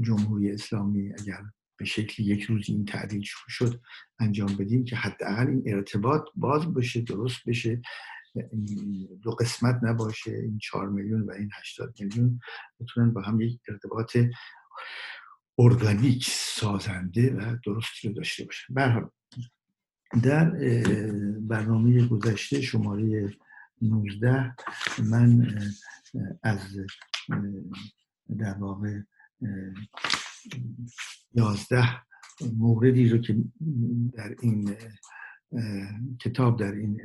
جمهوری 0.00 0.50
اسلامی 0.50 1.12
اگر 1.12 1.42
به 1.82 1.88
شکل 1.88 2.22
یک 2.22 2.42
روز 2.42 2.64
این 2.68 2.84
تعدیل 2.84 3.22
شد 3.48 3.80
انجام 4.18 4.56
بدیم 4.56 4.84
که 4.84 4.96
حداقل 4.96 5.46
این 5.46 5.62
ارتباط 5.66 6.22
باز 6.34 6.74
بشه 6.74 7.00
درست 7.00 7.40
بشه. 7.46 7.82
دو 9.22 9.30
قسمت 9.30 9.80
نباشه 9.82 10.32
این 10.32 10.58
چهار 10.58 10.88
میلیون 10.88 11.22
و 11.22 11.30
این 11.30 11.50
هشتاد 11.60 11.94
میلیون 12.00 12.40
بتونن 12.80 13.12
با 13.12 13.22
هم 13.22 13.40
یک 13.40 13.60
ارتباط 13.68 14.16
ارگانیک 15.58 16.26
سازنده 16.30 17.34
و 17.34 17.56
درستی 17.64 18.08
رو 18.08 18.14
داشته 18.14 18.44
باشه 18.44 18.64
برحال 18.70 19.10
در 20.22 20.50
برنامه 21.40 22.06
گذشته 22.06 22.60
شماره 22.60 23.36
19 23.82 24.54
من 25.10 25.58
از 26.42 26.76
در 28.38 28.54
واقع 28.54 29.00
یازده 31.34 32.02
موردی 32.56 33.08
رو 33.08 33.18
که 33.18 33.36
در 34.14 34.34
این 34.40 34.76
کتاب 36.20 36.58
در 36.58 36.72
این 36.72 37.00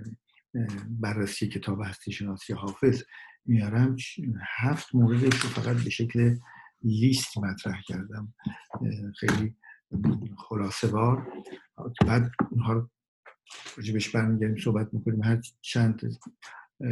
بررسی 0.89 1.47
کتاب 1.47 1.81
هستی 1.81 2.11
شناسی 2.11 2.53
حافظ 2.53 3.03
میارم 3.45 3.95
هفت 4.57 4.95
موردش 4.95 5.39
رو 5.39 5.49
فقط 5.49 5.83
به 5.83 5.89
شکل 5.89 6.37
لیست 6.83 7.37
مطرح 7.37 7.81
کردم. 7.87 8.33
خیلی 9.19 9.55
خلاصه 10.37 10.87
بار 10.87 11.33
بعد 12.07 12.31
اونها 12.51 12.73
رو 12.73 12.89
راجبش 13.77 14.09
برمیگردیم 14.09 14.63
صحبت 14.63 14.93
می‌کنیم. 14.93 15.23
هر 15.23 15.41
چند 15.61 16.01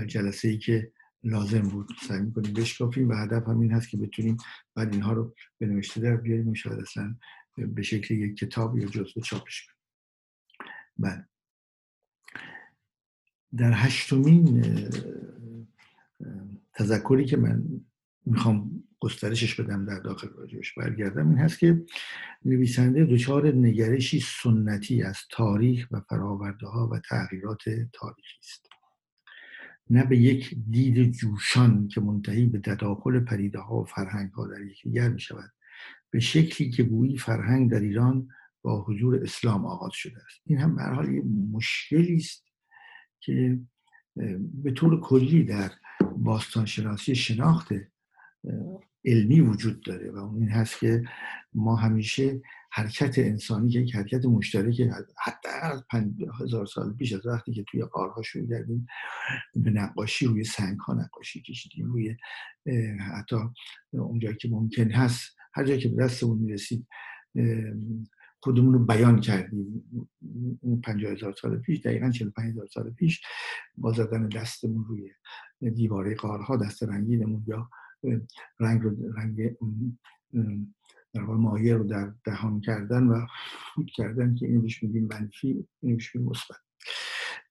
جلسه 0.07 0.47
ای 0.47 0.57
که 0.57 0.91
لازم 1.25 1.61
بود 1.61 1.89
سعی 2.01 2.21
می‌کنیم 2.21 2.53
بشکافیم 2.53 3.09
و 3.09 3.13
هدف 3.13 3.47
همین 3.47 3.71
هست 3.71 3.89
که 3.89 3.97
بتونیم 3.97 4.37
بعد 4.75 4.93
اینها 4.93 5.13
رو 5.13 5.35
به 5.57 5.65
نوشته 5.65 6.01
در 6.01 6.15
بیاریم. 6.15 6.53
شاید 6.53 6.79
اصلا 6.79 7.15
به 7.57 7.81
شکل 7.81 8.13
یک 8.13 8.37
کتاب 8.37 8.77
یا 8.77 8.87
جزو 8.87 9.21
چاپش 9.21 9.65
کنیم. 9.65 9.75
بله. 10.97 11.25
در 13.57 13.71
هشتمین 13.73 14.63
تذکری 16.73 17.25
که 17.25 17.37
من 17.37 17.63
می‌خوام 18.25 18.83
گسترشش 18.99 19.59
بدم 19.59 19.85
در 19.85 19.99
داخل 19.99 20.27
راجبش 20.27 20.73
برگردم 20.73 21.29
این 21.29 21.37
هست 21.37 21.59
که 21.59 21.85
نویسنده 22.45 23.05
دچار 23.05 23.47
نگرشی 23.47 24.19
سنتی 24.19 25.03
از 25.03 25.17
تاریخ 25.31 25.87
و 25.91 25.99
فراورده 25.99 26.67
ها 26.67 26.87
و 26.87 26.99
تغییرات 26.99 27.63
تاریخی 27.93 28.37
است. 28.43 28.74
نه 29.89 30.03
به 30.03 30.17
یک 30.17 30.55
دید 30.69 31.11
جوشان 31.11 31.87
که 31.87 32.01
منتهی 32.01 32.45
به 32.45 32.59
تداخل 32.59 33.19
پریده 33.19 33.59
ها 33.59 33.75
و 33.75 33.85
فرهنگ 33.85 34.31
ها 34.31 34.47
در 34.47 34.61
یکدیگر 34.61 35.09
می 35.09 35.19
شود 35.19 35.51
به 36.09 36.19
شکلی 36.19 36.69
که 36.69 36.83
گویی 36.83 37.17
فرهنگ 37.17 37.71
در 37.71 37.79
ایران 37.79 38.27
با 38.61 38.81
حضور 38.81 39.23
اسلام 39.23 39.65
آغاز 39.65 39.93
شده 39.93 40.17
است. 40.25 40.41
این 40.45 40.59
هم 40.59 40.75
به 40.75 40.83
حال 40.83 41.13
یک 41.13 41.23
مشکلی 41.51 42.15
است 42.15 42.45
که 43.19 43.59
به 44.63 44.71
طور 44.71 44.99
کلی 45.01 45.43
در 45.43 45.71
باستان 46.17 46.65
شناسی 46.65 47.15
شناخت 47.15 47.69
علمی 49.05 49.41
وجود 49.41 49.83
داره 49.83 50.11
و 50.11 50.17
اون 50.17 50.41
این 50.41 50.49
هست 50.49 50.79
که 50.79 51.03
ما 51.53 51.75
همیشه 51.75 52.41
حرکت 52.71 53.19
انسانی 53.19 53.69
که 53.69 53.79
یک 53.79 53.95
حرکت 53.95 54.25
مشترک 54.25 54.81
حتی 55.23 55.49
از 55.61 55.83
هزار 56.41 56.65
سال 56.65 56.93
پیش 56.93 57.13
از 57.13 57.25
وقتی 57.25 57.53
که 57.53 57.63
توی 57.63 57.83
قارها 57.83 58.21
شروع 58.21 58.49
کردیم 58.49 58.87
به 59.55 59.71
نقاشی 59.71 60.25
روی 60.25 60.43
سنگ 60.43 60.79
ها 60.79 60.93
نقاشی 60.93 61.41
کشیدیم 61.41 61.85
روی 61.85 62.15
حتی 63.13 63.35
اونجایی 63.91 64.35
که 64.35 64.49
ممکن 64.49 64.91
هست 64.91 65.35
هر 65.53 65.63
جایی 65.63 65.79
که 65.79 65.89
به 65.89 66.03
دستمون 66.03 66.37
می‌رسید 66.37 66.87
خودمون 68.39 68.73
رو 68.73 68.85
بیان 68.85 69.19
کردیم. 69.19 69.83
پنجاه 70.83 71.11
هزار 71.11 71.33
سال 71.41 71.57
پیش 71.57 71.79
دقیقا 71.79 72.09
چل 72.09 72.29
پنج 72.29 72.51
هزار 72.51 72.67
سال 72.67 72.91
پیش 72.91 73.21
با 73.77 73.91
زدن 73.91 74.29
دستمون 74.29 74.85
روی 74.85 75.11
دیواره 75.73 76.15
قارها 76.15 76.57
دست 76.57 76.83
رنگینمون 76.83 77.43
یا 77.47 77.69
رنگ 78.59 78.81
رو 78.81 79.13
رنگ 79.13 79.55
در 81.13 81.23
واقع 81.23 81.39
مایه 81.39 81.75
رو 81.75 81.83
در 81.83 82.13
دهان 82.23 82.61
کردن 82.61 83.03
و 83.03 83.25
فوت 83.75 83.87
کردن 83.95 84.35
که 84.35 84.45
اینو 84.45 84.61
بهش 84.61 84.83
میگیم 84.83 85.07
منفی 85.11 85.67
اینو 85.81 85.95
بهش 85.95 86.15
میگیم 86.15 86.29
مثبت. 86.29 86.57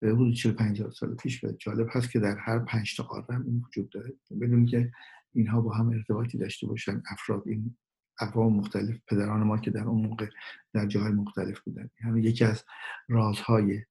حدود 0.03 0.35
45 0.35 0.83
سال 0.91 1.15
پیش 1.15 1.45
و 1.45 1.53
جالب 1.53 1.87
هست 1.91 2.11
که 2.11 2.21
در 2.21 2.39
هر 2.39 2.59
پنج 2.59 2.97
تا 2.97 3.03
قاره 3.03 3.27
این 3.31 3.63
وجود 3.67 3.91
داره. 3.91 4.13
بدون 4.41 4.67
که 4.67 4.93
اینها 5.35 5.61
با 5.61 5.75
هم 5.75 5.89
ارتباطی 5.89 6.39
داشته 6.39 6.67
باشن 6.67 7.03
افراد 7.11 7.43
این 7.47 7.77
اقوام 8.21 8.57
مختلف 8.57 8.97
پدران 9.09 9.43
ما 9.43 9.59
که 9.59 9.71
در 9.71 9.85
اون 9.85 10.07
موقع 10.07 10.27
در 10.73 10.87
جاهای 10.87 11.13
مختلف 11.13 11.61
بودن 11.61 11.91
همین 12.01 12.25
یکی 12.25 12.45
از 12.45 12.65
رازهای 13.09 13.83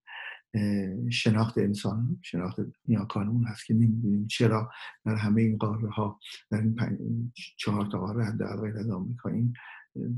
شناخت 1.11 1.57
انسان 1.57 2.19
شناخت 2.21 2.59
نیاکانمون 2.87 3.45
هست 3.47 3.65
که 3.65 3.73
نمی‌دونیم 3.73 4.27
چرا 4.27 4.69
در 5.05 5.15
همه 5.15 5.41
این 5.41 5.57
قاره 5.57 5.89
ها 5.89 6.19
در 6.51 6.61
این 6.61 7.31
چهار 7.57 7.85
تا 7.91 7.99
قاره 7.99 8.25
حداقل 8.25 8.61
غیر 8.61 8.77
از 8.77 8.89
آمریکا 8.89 9.29
این 9.29 9.53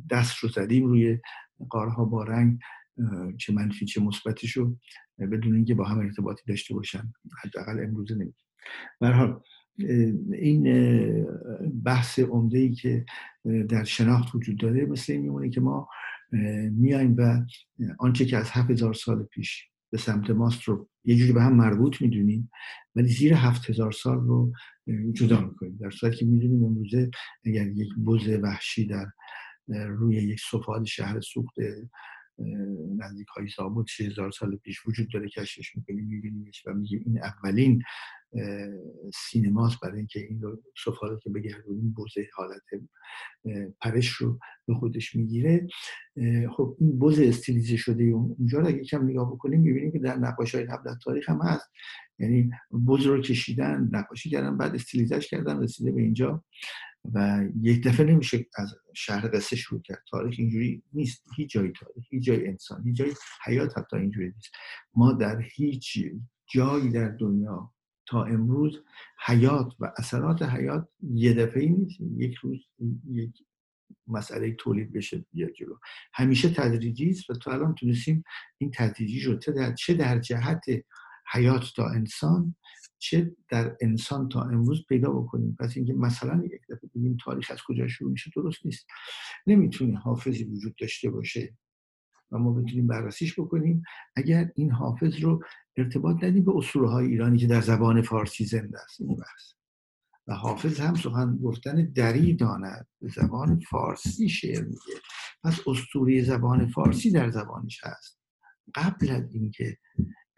دست 0.10 0.38
رو 0.38 0.50
زدیم 0.50 0.86
روی 0.86 1.20
قاره 1.70 1.92
ها 1.92 2.06
با 2.06 2.24
رنگ 2.24 2.60
چه 3.38 3.54
منفی 3.54 3.86
چه 3.86 4.02
مثبتشو 4.02 4.76
بدون 5.20 5.56
اینکه 5.56 5.76
با 5.76 5.84
هم 5.84 6.00
ارتباطی 6.00 6.44
داشته 6.48 6.74
باشن. 6.74 7.14
حداقل 7.44 7.84
امروزه 7.84 8.16
نمی‌دونیم. 8.16 8.36
حال 9.02 9.40
این 10.34 10.64
بحث 11.84 12.20
عمده 12.20 12.58
ای 12.58 12.72
که 12.72 13.06
در 13.70 13.84
شناخت 13.84 14.36
وجود 14.36 14.60
داره 14.60 14.86
مثل 14.86 15.14
این 15.14 15.22
میمونه 15.22 15.50
که 15.50 15.62
ما 15.62 15.88
میایم 16.72 17.16
و 17.18 17.46
آنچه 18.00 18.26
که 18.26 18.38
از 18.38 18.50
هزار 18.52 18.94
سال 18.94 19.24
پیش 19.24 19.70
به 19.96 20.02
سمت 20.02 20.30
ماست 20.30 20.64
رو 20.64 20.90
یه 21.06 21.16
جوری 21.16 21.34
به 21.34 21.42
هم 21.42 21.56
مربوط 21.56 22.02
می‌دونیم 22.02 22.52
ولی 22.96 23.08
زیر 23.08 23.34
هفت 23.34 23.70
هزار 23.70 23.92
سال 23.92 24.18
رو 24.18 24.52
جدا 25.14 25.42
می‌کنیم 25.42 25.78
در 25.82 25.90
صورتی 25.90 26.18
که 26.18 26.26
می‌دونیم 26.26 26.64
امروزه 26.64 27.10
اگر 27.46 27.68
یک 27.68 27.90
بز 28.08 28.28
وحشی 28.44 28.88
در 28.88 29.06
روی 29.88 30.16
یک 30.16 30.40
صفحات 30.52 30.86
شهر 30.86 31.22
سوخت 31.22 31.56
نزدیک 32.98 33.28
های 33.28 33.48
سابود 33.48 33.90
هزار 34.00 34.32
سال 34.32 34.56
پیش 34.56 34.88
وجود 34.88 35.08
داره 35.14 35.30
کشفش 35.30 35.76
می‌کنیم 35.76 36.06
میبینیمش 36.06 36.68
و 36.68 36.74
میگیم 36.74 37.04
این 37.06 37.20
اولین 37.24 37.82
سینماست 39.14 39.80
برای 39.82 39.98
اینکه 39.98 40.20
این 40.20 40.42
رو 40.42 40.64
صفحات 40.86 41.22
که 41.22 41.30
بگردونیم 41.30 41.94
بوزه 41.94 42.28
حالت 42.34 42.62
پرش 43.82 44.10
رو 44.10 44.40
به 44.68 44.74
خودش 44.74 45.16
می‌گیره. 45.16 45.68
خب 46.58 46.78
این 46.80 47.00
بوز 47.00 47.20
استیلیزه 47.20 47.78
شده 47.78 48.04
اونجا 48.04 48.60
رو 48.60 48.68
اگه 48.68 48.84
کم 48.84 49.06
نگاه 49.06 49.32
بکنیم 49.32 49.62
می‌بینیم 49.62 49.92
که 49.92 50.00
در 50.00 50.16
نقاش 50.16 50.56
های 50.56 50.64
قبل 50.64 50.90
از 50.90 50.98
تاریخ 51.04 51.30
هم 51.30 51.40
هست. 51.42 51.72
یعنی 52.20 52.52
بوز 52.70 53.06
رو 53.06 53.22
کشیدن 53.22 53.90
نقاشی 53.92 54.30
کردن 54.30 54.58
بعد 54.58 54.76
استیلیزش 54.76 55.28
کردن 55.28 55.64
رسیده 55.64 55.92
به 55.92 56.02
اینجا 56.02 56.44
و 57.14 57.44
یک 57.62 57.88
دفعه 57.88 58.06
نمیشه 58.06 58.46
از 58.56 58.76
شهر 58.94 59.30
قصه 59.34 59.56
شروع 59.56 59.82
کرد. 59.82 60.04
تاریخ 60.10 60.36
اینجوری 60.38 60.84
نیست. 60.94 61.24
هیچ 61.36 61.52
جای 61.52 61.72
تاریخ 61.72 62.06
هیچ 62.10 62.24
جای 62.24 62.48
انسان 62.48 62.84
هیچ 62.84 62.96
جای 62.96 63.14
حیات 63.46 63.78
حتی 63.78 63.98
اینجوری 63.98 64.28
نیست. 64.36 64.52
ما 64.96 65.14
در 65.14 65.42
هیچ 65.42 66.00
جایی 66.54 66.90
در 66.90 67.10
دنیا 67.10 67.72
تا 68.08 68.24
امروز 68.24 68.84
حیات 69.26 69.74
و 69.80 69.92
اثرات 69.98 70.42
حیات 70.42 70.88
یه 71.02 71.34
دفعه 71.34 71.70
نیست. 71.70 72.02
یک 72.18 72.36
روز 72.36 72.60
یک 73.12 73.32
مسئله 74.08 74.52
تولید 74.52 74.94
بشه 74.94 75.26
بیاد 75.34 75.52
جلو. 75.52 75.78
همیشه 76.14 76.50
تدریجی 76.50 77.10
است 77.10 77.30
و 77.30 77.34
تو 77.34 77.52
الان 77.52 77.76
تونستیم 77.76 78.24
این 78.58 78.72
تدریجی 78.74 79.22
رو 79.22 79.40
چه 79.76 79.94
در 79.94 80.20
جهت 80.20 80.62
حیات 81.32 81.74
تا 81.76 81.90
انسان 81.90 82.56
چه 82.98 83.36
در 83.50 83.78
انسان 83.82 84.30
تا 84.30 84.42
امروز 84.42 84.86
پیدا 84.90 85.12
بکنیم؟ 85.12 85.56
پس 85.60 85.78
اینکه 85.78 85.94
مثلا 85.94 86.44
یک 86.46 86.62
دفعه 86.70 86.90
بگیم 86.96 87.18
تاریخ 87.24 87.52
از 87.52 87.60
کجا 87.68 87.88
شروع 87.88 88.12
میشه 88.12 88.32
درست 88.36 88.66
نیست. 88.66 88.88
نمی‌تونه 89.48 90.00
حافظی 90.00 90.44
وجود 90.44 90.76
داشته 90.76 91.10
باشه 91.10 91.58
و 92.32 92.38
ما 92.38 92.54
بتونیم 92.54 92.88
بررسیش 92.88 93.40
بکنیم. 93.40 93.84
اگر 94.16 94.52
این 94.56 94.72
حافظ 94.72 95.24
رو 95.24 95.44
ارتباط 95.78 96.24
ندیم 96.24 96.46
به 96.46 96.52
اسطوره 96.56 96.90
های 96.90 97.08
ایرانی 97.08 97.38
که 97.38 97.48
در 97.48 97.62
زبان 97.62 98.02
فارسی 98.02 98.46
زنده 98.46 98.80
است. 98.80 99.02
این 99.02 99.16
بحث. 99.16 99.54
و 100.28 100.34
حافظ 100.34 100.80
هم 100.80 100.96
سخن 100.96 101.38
گفتن 101.38 101.86
دری 101.86 102.34
داند. 102.34 102.88
به 103.02 103.10
زبان 103.10 103.60
فارسی 103.60 104.30
شعر 104.30 104.64
میگه. 104.64 105.02
پس 105.44 105.60
اسطوره 105.68 106.24
زبان 106.24 106.68
فارسی 106.68 107.12
در 107.12 107.30
زبانش 107.30 107.84
هست. 107.84 108.20
قبل 108.76 109.10
از 109.10 109.34
اینکه 109.34 109.78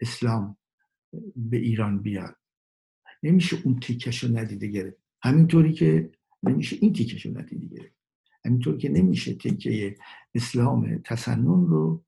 اسلام 0.00 0.56
به 1.36 1.56
ایران 1.56 2.02
بیاد. 2.02 2.36
نمیشه 3.22 3.56
اون 3.64 3.80
تیکش 3.80 4.24
رو 4.24 4.38
ندیده 4.38 4.66
گرفت. 4.66 4.96
همینطوری 5.22 5.72
که 5.72 6.10
نمیشه 6.42 6.76
این 6.80 6.92
تیکش 6.92 7.26
رو 7.26 7.38
ندیده 7.38 7.66
گرفت. 7.66 7.98
همینطور 8.44 8.78
که 8.78 8.88
نمیشه 8.88 9.34
تیکه 9.34 9.96
اسلام 10.34 10.98
تسنن 10.98 11.66
رو 11.66 12.04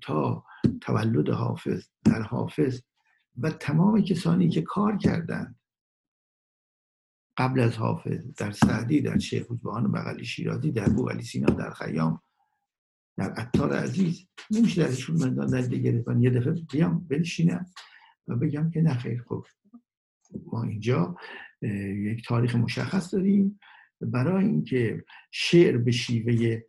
تا 0.00 0.44
تولد 0.80 1.28
حافظ 1.28 1.88
در 2.04 2.22
حافظ 2.22 2.80
و 3.38 3.50
تمام 3.50 4.00
کسانی 4.00 4.48
که 4.48 4.62
کار 4.62 4.96
کردند 4.96 5.60
قبل 7.36 7.60
از 7.60 7.76
حافظ 7.76 8.26
در 8.36 8.50
سعدی 8.50 9.00
در 9.00 9.18
شیخ 9.18 9.46
روزبان 9.48 9.92
بغلی 9.92 10.24
شیرازی 10.24 10.72
در 10.72 10.88
بوغلی 10.88 11.22
سینا 11.22 11.54
در 11.54 11.70
خیام 11.70 12.22
در 13.16 13.30
عطار 13.30 13.72
عزیز 13.72 14.26
نمیشه 14.50 14.82
درشون 14.82 15.16
مندان 15.16 15.68
گرفت 15.68 16.08
یه 16.20 16.30
دفعه 16.30 16.52
بیام 16.52 17.06
بنشینم 17.08 17.66
و 18.28 18.36
بگم 18.36 18.70
که 18.70 18.80
نخیر 18.80 19.22
خب 19.22 19.46
ما 20.52 20.62
اینجا 20.62 21.16
یک 21.94 22.26
تاریخ 22.26 22.56
مشخص 22.56 23.14
داریم. 23.14 23.60
برای 24.00 24.44
اینکه 24.44 25.04
شعر 25.30 25.78
به 25.78 25.90
شیوه 25.90 26.62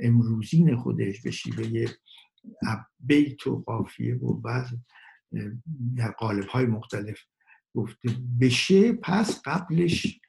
امروزین 0.00 0.76
خودش 0.76 1.22
به 1.22 1.30
شیوه 1.30 1.86
بیت 3.00 3.46
و 3.46 3.62
قافیه 3.62 4.16
و 4.16 4.34
بعض 4.34 4.74
در 5.96 6.10
قالب 6.10 6.46
های 6.46 6.66
مختلف 6.66 7.18
گفته 7.74 8.08
بشه 8.40 8.92
پس 8.92 9.42
قبلش 9.44 10.20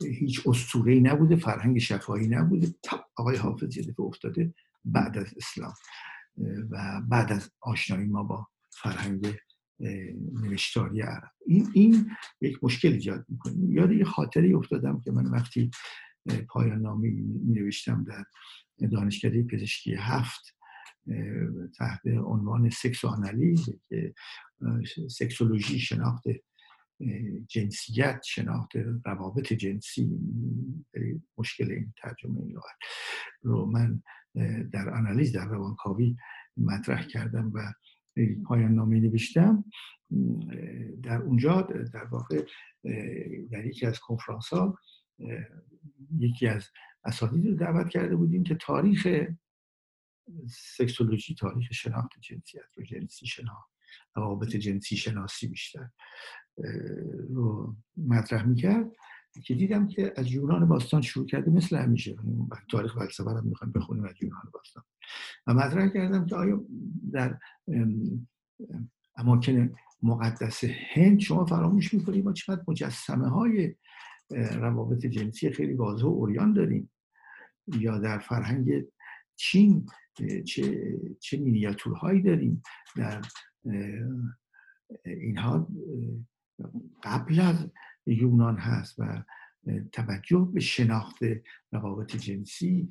هیچ 0.00 0.46
اسطوره 0.46 1.00
نبوده 1.00 1.36
فرهنگ 1.36 1.78
شفاهی 1.78 2.28
نبوده. 2.28 2.74
تا 2.82 3.04
آقای 3.16 3.36
حافظ 3.36 3.76
یه 3.76 3.94
افتاده 3.98 4.54
بعد 4.84 5.18
از 5.18 5.34
اسلام 5.36 5.74
و 6.70 7.02
بعد 7.08 7.32
از 7.32 7.50
آشنایی 7.60 8.06
ما 8.06 8.22
با 8.22 8.48
فرهنگ 8.82 9.36
نوشتاری 10.42 11.00
عرب. 11.00 11.30
این, 11.46 11.68
این 11.74 12.10
یک 12.40 12.64
مشکل 12.64 12.88
ایجاد 12.92 13.26
می‌کنه. 13.28 13.54
یاد 13.58 13.92
یه 13.92 14.04
خاطری 14.04 14.54
افتادم 14.54 15.00
که 15.00 15.10
من 15.10 15.26
وقتی 15.26 15.70
پایان 16.48 16.80
نامی 16.80 17.10
می 17.10 17.60
نوشتم 17.60 18.04
در 18.04 18.24
دانشکده 18.88 19.42
پزشکی 19.42 19.94
هفت 19.94 20.56
تحت 21.78 22.06
عنوان 22.06 22.70
سکس 22.70 23.04
و 23.04 23.08
که 23.88 24.14
سکسولوژی 25.08 25.78
شناخت 25.78 26.24
جنسیت 27.48 28.22
شناخت 28.24 28.76
روابط 29.04 29.52
جنسی 29.52 30.10
مشکل 31.38 31.70
این 31.70 31.94
ترجمه 32.02 32.40
این 32.40 32.58
رو 33.42 33.66
من 33.66 34.02
در 34.72 34.90
آنالیز 34.90 35.32
در 35.32 35.48
روانکاوی 35.48 36.16
مطرح 36.56 37.06
کردم 37.06 37.50
و 37.54 37.72
پایان 38.44 38.74
نامه 38.74 39.00
نوشتم. 39.00 39.64
در 41.02 41.22
اونجا 41.22 41.62
در 41.92 42.04
واقع 42.04 42.46
در 43.50 43.66
یکی 43.66 43.86
از 43.86 43.98
کنفرانس 43.98 44.48
ها 44.48 44.78
یکی 46.18 46.46
از 46.46 46.64
اساتید 47.04 47.46
رو 47.46 47.54
دعوت 47.54 47.88
کرده 47.88 48.16
بودیم 48.16 48.42
که 48.42 48.54
تاریخ 48.54 49.08
سکسولوژی 50.50 51.34
تاریخ 51.34 51.72
شناخت 51.72 52.10
جنسیت 52.20 52.64
رو 52.76 52.84
جنسی 52.84 53.26
شناخت 53.26 53.70
روابط 54.14 54.56
جنسی 54.56 54.96
شناسی 54.96 55.48
بیشتر 55.48 55.88
رو 57.28 57.76
مطرح 57.96 58.46
می‌کرد. 58.46 58.90
که 59.44 59.54
دیدم 59.54 59.88
که 59.88 60.12
از 60.16 60.32
یونان 60.32 60.68
باستان 60.68 61.02
شروع 61.02 61.26
کرده 61.26 61.50
مثل 61.50 61.76
همیشه. 61.76 62.16
تاریخ 62.70 62.94
فلسفه 62.98 63.30
رو 63.30 63.42
می‌خوایم 63.44 63.72
بخونیم 63.72 64.04
از 64.04 64.14
یونان 64.22 64.50
باستان. 64.52 64.84
و 65.46 65.54
مطرح 65.54 65.88
کردم 65.88 66.26
که 66.26 66.34
آیا 66.36 66.64
در 67.12 67.38
اماکن 69.16 69.74
مقدس 70.02 70.64
هند 70.94 71.20
شما 71.20 71.44
فراموش 71.44 71.94
می‌کنید 71.94 72.24
ما 72.24 72.32
چقدر 72.32 72.62
مجسمه 72.68 73.28
های 73.28 73.74
روابط 74.30 75.06
جنسی 75.06 75.50
خیلی 75.50 75.74
واضح 75.74 76.04
و 76.04 76.08
اوریان 76.08 76.52
داریم؟ 76.52 76.90
یا 77.66 77.98
در 77.98 78.18
فرهنگ 78.18 78.84
چین 79.36 79.86
چه, 80.46 80.96
چه 81.20 81.38
مینیاتورهایی 81.38 82.22
داریم؟ 82.22 82.62
در 82.96 83.22
اینها 85.04 85.68
قبل 87.02 87.40
از 87.40 87.70
یونان 88.06 88.56
هست 88.56 88.94
و 88.98 89.22
توجه 89.92 90.50
به 90.54 90.60
شناخت 90.60 91.18
روابط 91.72 92.16
جنسی 92.16 92.88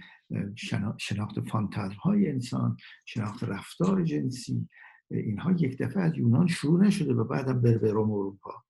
شناخت 0.98 1.40
فانتازم 1.50 1.96
های 1.96 2.30
انسان 2.30 2.78
شناخت 3.06 3.44
رفتار 3.44 4.04
جنسی 4.04 4.70
اینها 5.12 5.52
یک 5.52 5.78
دفعه 5.78 6.04
از 6.04 6.18
یونان 6.18 6.48
شروع 6.48 6.86
نشده 6.86 7.14
و 7.14 7.24
بعدم 7.24 7.62
بربرم 7.62 8.12
اروپا. 8.12 8.64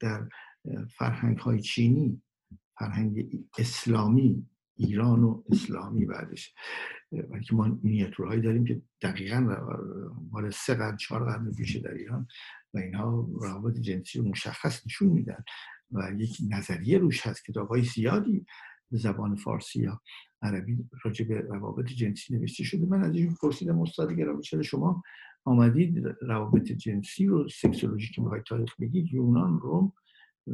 در 0.00 0.28
فرهنگ 0.98 1.38
های 1.38 1.60
چینی 1.60 2.22
فرهنگ 2.78 3.44
اسلامی 3.58 4.46
ایران 4.74 5.24
و 5.24 5.42
اسلامی 5.50 6.06
بعدش. 6.06 6.54
که 7.44 7.54
ما 7.54 7.78
مینیاتورهایی 7.82 8.40
داریم 8.40 8.64
که 8.64 8.82
دقیقا 9.02 9.40
مال 10.30 10.50
سه 10.50 10.74
قرن 10.74 10.96
چهار 10.96 11.24
قرن 11.24 11.52
پیشه 11.52 11.80
در 11.80 11.94
ایران. 11.94 12.28
و 12.74 12.78
اینها 12.78 13.28
روابط 13.40 13.78
جنسی 13.78 14.18
رو 14.18 14.28
مشخص 14.28 14.86
نشون 14.86 15.08
میدن 15.08 15.44
و 15.92 16.12
یک 16.18 16.38
نظریه 16.50 16.98
روش 16.98 17.26
هست 17.26 17.44
کتاب 17.44 17.68
های 17.68 17.82
زیادی 17.82 18.46
به 18.90 18.98
زبان 18.98 19.36
فارسی 19.36 19.80
یا 19.80 20.00
عربی 20.42 20.78
راجع 21.04 21.24
به 21.24 21.40
روابط 21.40 21.86
جنسی 21.86 22.34
نوشته 22.34 22.64
شده. 22.64 22.86
من 22.86 23.02
از 23.02 23.14
این 23.14 23.34
پرسیدم 23.42 23.80
استاد 23.80 24.12
گرامی 24.12 24.42
چرا 24.42 24.62
شما 24.62 25.02
آمدید 25.44 26.04
روابط 26.22 26.72
جنسی 26.72 27.26
رو 27.26 27.48
سکسولوژی 27.48 28.12
که 28.14 28.22
می‌خواید 28.22 28.44
تاریخ 28.44 28.80
بگید 28.80 29.14
یونان 29.14 29.60
روم 29.60 29.92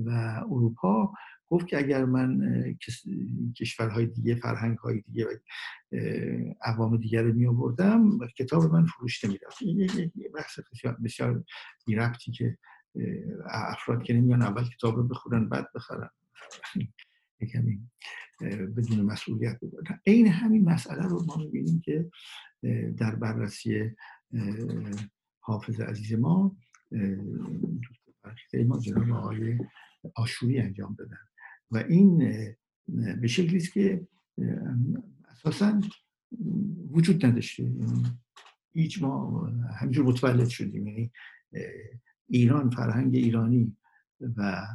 و 0.06 0.10
اروپا 0.50 1.12
گفت 1.48 1.66
که 1.66 1.78
اگر 1.78 2.04
من 2.04 2.40
کشورهای 3.56 4.06
دیگه 4.06 4.34
فرهنگ 4.34 4.78
های 4.78 5.00
دیگه 5.00 5.26
و 5.26 5.28
اقوام 6.64 6.96
دیگر 6.96 7.22
رو 7.22 7.32
می 7.32 7.46
آوردم 7.46 8.18
کتاب 8.38 8.64
من 8.64 8.86
فروشته 8.86 9.28
می 9.28 9.38
رفت 9.46 9.62
این 9.62 10.12
بحث 10.34 10.58
بسیار, 10.72 10.96
بسیار 11.04 11.44
ربطی 11.88 12.32
که 12.32 12.58
افراد 13.50 14.02
که 14.02 14.14
نمیان 14.14 14.42
اول 14.42 14.64
کتاب 14.68 14.96
رو 14.96 15.08
بخورن 15.08 15.48
بعد 15.48 15.72
بخرن. 15.74 16.10
کمی 17.52 17.80
بدون 18.76 19.00
مسئولیت 19.00 19.60
بودن 19.60 20.00
این 20.04 20.26
همین 20.26 20.64
مسئله 20.64 21.02
رو 21.02 21.24
ما 21.24 21.36
می‌بینیم 21.36 21.80
که 21.80 22.10
در 22.96 23.14
بررسی 23.14 23.90
حافظ 25.40 25.80
عزیز 25.80 26.12
ما 26.12 26.56
ما 28.66 28.78
جناب 28.78 29.10
آقای 29.10 29.58
آشوری 30.14 30.58
انجام 30.58 30.94
دادن. 30.94 31.18
و 31.70 31.76
این 31.76 32.18
به 33.20 33.26
شکلی 33.26 33.56
است 33.56 33.72
که 33.72 34.08
اساسا 35.28 35.80
وجود 36.90 37.26
نداشته. 37.26 37.62
یعنی 37.62 38.04
هیچ 38.72 39.02
ما 39.02 39.46
همینجور 39.80 40.06
متولد 40.06 40.48
شدیم. 40.48 40.86
یعنی 40.86 41.12
ایران 42.28 42.70
فرهنگ 42.70 43.14
ایرانی 43.14 43.76
و 44.36 44.66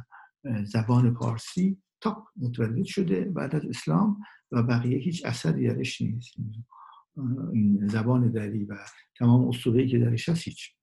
زبان 0.64 1.14
پارسی 1.14 1.82
تا 2.00 2.26
متولد 2.36 2.84
شده 2.84 3.24
بعد 3.24 3.54
از 3.54 3.64
اسلام 3.64 4.20
و 4.52 4.62
بقیه 4.62 4.98
هیچ 4.98 5.26
اثری 5.26 5.68
درش 5.68 6.02
نیست. 6.02 6.34
این 7.52 7.88
زبان 7.88 8.32
دری 8.32 8.64
و 8.64 8.76
تمام 9.18 9.48
اصولی 9.48 9.88
که 9.88 9.98
درش 9.98 10.28
هست 10.28 10.42
هیچ. 10.42 10.76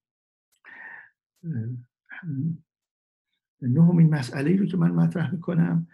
نهمین 3.62 4.14
مسئله 4.14 4.50
ای 4.50 4.56
رو 4.56 4.66
که 4.66 4.76
من 4.76 4.90
مطرح 4.90 5.32
می‌کنم 5.32 5.86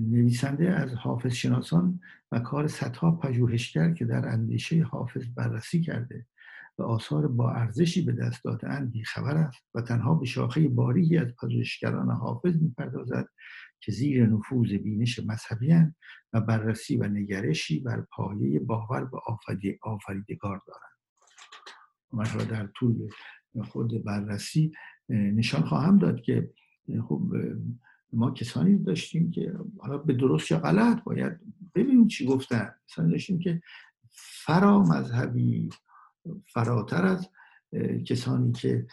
نویسنده 0.00 0.70
از 0.70 0.94
حافظ 0.94 1.32
شناسان 1.32 2.00
و 2.32 2.40
کار 2.40 2.66
صدها 2.66 3.10
پژوهشگر 3.10 3.92
که 3.92 4.04
در 4.04 4.28
اندیشه 4.28 4.82
حافظ 4.82 5.24
بررسی 5.36 5.80
کرده 5.80 6.26
و 6.78 6.82
آثار 6.82 7.28
با 7.28 7.52
ارزشی 7.52 8.02
به 8.02 8.12
دست 8.12 8.44
دادن 8.44 8.90
بیخبر 8.90 9.36
است 9.36 9.62
و 9.74 9.80
تنها 9.82 10.14
به 10.14 10.26
شاخه 10.26 10.68
باریکی 10.68 11.16
از 11.16 11.34
پژوهشگران 11.42 12.10
حافظ 12.10 12.62
می‌پردازد 12.62 13.28
که 13.80 13.92
زیر 13.92 14.26
نفوذ 14.26 14.72
بینش 14.72 15.18
مذهبی 15.18 15.74
و 16.32 16.40
بررسی 16.40 16.96
و 16.96 17.08
نگرشی 17.08 17.80
بر 17.80 18.00
پایه 18.00 18.60
باور 18.60 19.04
به 19.04 19.18
آفریدگار 19.82 20.60
دارند. 20.66 20.96
من 22.12 22.44
در 22.44 22.66
طول 22.66 23.08
خود 23.64 24.04
بررسی 24.04 24.72
نشان 25.08 25.62
خواهم 25.62 25.98
داد 25.98 26.20
که 26.20 26.50
خب 27.08 27.22
ما 28.12 28.30
کسانی 28.30 28.78
داشتیم 28.78 29.30
که 29.30 29.54
حالا 29.78 29.98
به 29.98 30.12
درست 30.12 30.50
یا 30.50 30.58
غلط 30.58 31.04
باید 31.04 31.40
ببینیم 31.74 32.08
چی 32.08 32.26
گفتن. 32.26 32.74
کسانی 32.88 33.10
داشتیم 33.12 33.38
که 33.38 33.62
فرا 34.44 34.82
مذهبی 34.82 35.68
فراتر 36.52 37.06
از 37.06 37.28
کسانی 38.06 38.52
که 38.52 38.86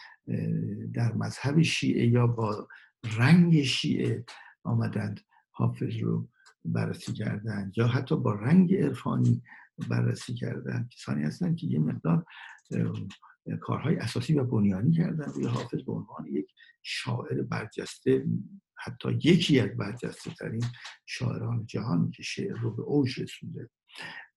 در 0.94 1.12
مذهب 1.12 1.62
شیعه 1.62 2.06
یا 2.06 2.26
با 2.26 2.68
رنگ 3.16 3.62
شیعه 3.62 4.24
آمدند 4.64 5.20
حافظ 5.50 5.96
رو 6.02 6.28
بررسی 6.64 7.12
کردند 7.12 7.72
یا 7.76 7.86
حتی 7.86 8.16
با 8.16 8.34
رنگ 8.34 8.74
عرفانی 8.74 9.42
بررسی 9.88 10.34
کردند. 10.34 10.88
کسانی 10.88 11.22
هستند 11.22 11.56
که 11.56 11.66
یه 11.66 11.78
مقدار 11.78 12.26
کارهای 13.60 13.96
اساسی 13.96 14.34
و 14.34 14.44
بنیانی 14.44 14.92
کردن. 14.92 15.32
روی 15.32 15.46
حافظ 15.46 15.82
به 15.82 15.92
عنوان 15.92 16.26
یک 16.26 16.46
شاعر 16.82 17.42
برجسته 17.42 18.26
حتی 18.74 19.12
یکی 19.24 19.60
از 19.60 19.76
برجسته 19.76 20.30
ترین 20.30 20.64
شاعران 21.06 21.66
جهان 21.66 22.10
که 22.10 22.22
شعر 22.22 22.56
رو 22.56 22.76
به 22.76 22.82
اوج 22.82 23.20
رسونده. 23.20 23.70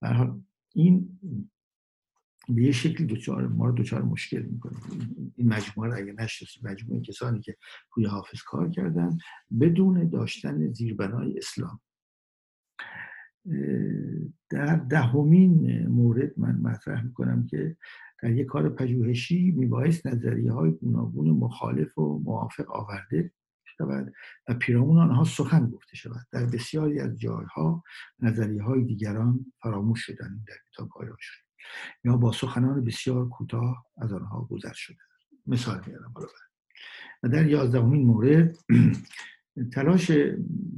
حال 0.02 0.42
این 0.76 1.20
به 2.50 2.64
یه 2.64 2.72
شکلی 2.72 3.08
دوچار 3.08 3.48
ما 3.48 3.66
رو 3.66 3.72
دوچار 3.72 4.02
مشکل 4.02 4.42
می‌کنه. 4.42 4.78
این 5.36 5.48
مجموعه 5.48 5.90
رو 5.90 5.98
اگه 5.98 6.14
نشناسیم 6.14 6.64
مجموعه 6.66 7.02
کسانی 7.02 7.42
که 7.42 7.58
روی 7.96 8.06
حافظ 8.06 8.42
کار 8.42 8.70
کردن 8.70 9.18
بدون 9.60 10.10
داشتن 10.10 10.74
زیربنای 10.74 11.38
اسلام. 11.38 11.82
در 14.50 14.76
دهمین 14.76 15.88
مورد 15.88 16.40
من 16.40 16.56
مطرح 16.56 17.04
می‌کنم 17.04 17.48
که 17.48 17.78
در 18.24 18.32
یک 18.32 18.48
کار 18.48 18.70
پژوهشی 18.70 19.52
میبایست 19.52 20.08
نظریه 20.08 20.52
های 20.52 20.72
گوناگون 20.72 21.30
مخالف 21.30 21.98
و 21.98 22.20
موافق 22.20 22.72
آورده 22.72 23.32
شود 23.78 24.14
و 24.48 24.54
پیرامون 24.54 24.98
آنها 24.98 25.24
سخن 25.24 25.70
گفته 25.70 25.96
شود. 25.96 26.28
در 26.32 26.46
بسیاری 26.46 27.00
از 27.00 27.20
جایها 27.20 27.84
نظریه 28.20 28.64
های 28.64 28.84
دیگران 28.84 29.46
فراموش 29.62 30.06
شدن 30.06 30.44
در 30.48 30.56
کتاب 30.72 30.90
های 30.90 31.44
یا 32.04 32.18
با 32.18 32.32
سخنان 32.32 32.84
بسیار 32.84 33.30
کوتاه 33.30 33.86
از 33.98 34.14
آنها 34.14 34.48
گذر 34.52 34.74
شده. 34.74 34.98
مثال 35.48 35.82
میارم 35.88 36.14
و 37.24 37.30
در 37.30 37.48
یازدهمین 37.48 38.06
مورد 38.06 38.58
تلاش 39.74 40.12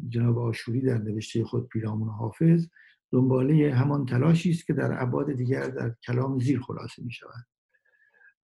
جناب 0.10 0.38
آشوری 0.38 0.82
در 0.82 0.98
نوشته 0.98 1.44
خود 1.44 1.68
پیرامون 1.68 2.10
حافظ 2.10 2.68
دنباله 3.12 3.74
همان 3.74 4.06
تلاشی 4.06 4.50
است 4.50 4.66
که 4.66 4.74
در 4.74 5.04
ابعاد 5.04 5.34
دیگر 5.34 5.68
در 5.68 5.96
کلام 6.04 6.40
زیر 6.40 6.60
خلاصه 6.60 7.04
می 7.04 7.12
شود 7.12 7.46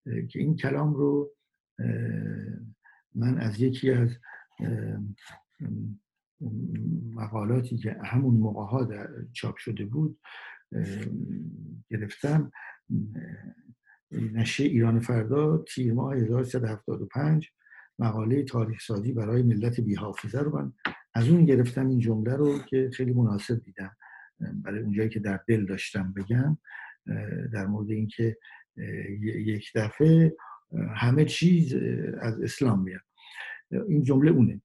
که 0.04 0.38
این 0.38 0.56
کلام 0.56 0.94
رو 0.94 1.30
من 3.14 3.38
از 3.38 3.60
یکی 3.60 3.90
از 3.90 4.08
مقالاتی 7.14 7.76
که 7.76 7.96
همون 8.04 8.34
موقع 8.34 8.64
ها 8.64 8.84
در 8.84 9.08
چاپ 9.32 9.56
شده 9.56 9.84
بود 9.84 10.18
گرفتم 11.90 12.52
نشه 14.10 14.64
ایران 14.64 15.00
فردا 15.00 15.58
تیر 15.58 15.92
ماه 15.92 16.16
1375 16.16 17.50
مقاله 17.98 18.42
تاریخ 18.42 18.80
سازی 18.80 19.12
برای 19.12 19.42
ملت 19.42 19.80
بی 19.80 19.94
حافظه 19.94 20.40
رو 20.40 20.56
من 20.56 20.72
از 21.14 21.28
اون 21.28 21.44
گرفتم 21.44 21.88
این 21.88 21.98
جمله 21.98 22.36
رو 22.36 22.58
که 22.58 22.90
خیلی 22.92 23.12
مناسب 23.12 23.64
دیدم. 23.64 23.96
برای 24.40 24.80
اونجایی 24.80 25.08
که 25.08 25.20
در 25.20 25.40
دل 25.48 25.66
داشتم 25.66 26.12
بگم 26.12 26.58
در 27.52 27.66
مورد 27.66 27.90
اینکه 27.90 28.36
یک 29.36 29.72
دفعه 29.74 30.36
همه 30.94 31.24
چیز 31.24 31.74
از 32.20 32.40
اسلام 32.40 32.82
میاد. 32.82 33.00
این 33.88 34.02
جمله 34.02 34.30
اونه. 34.30 34.60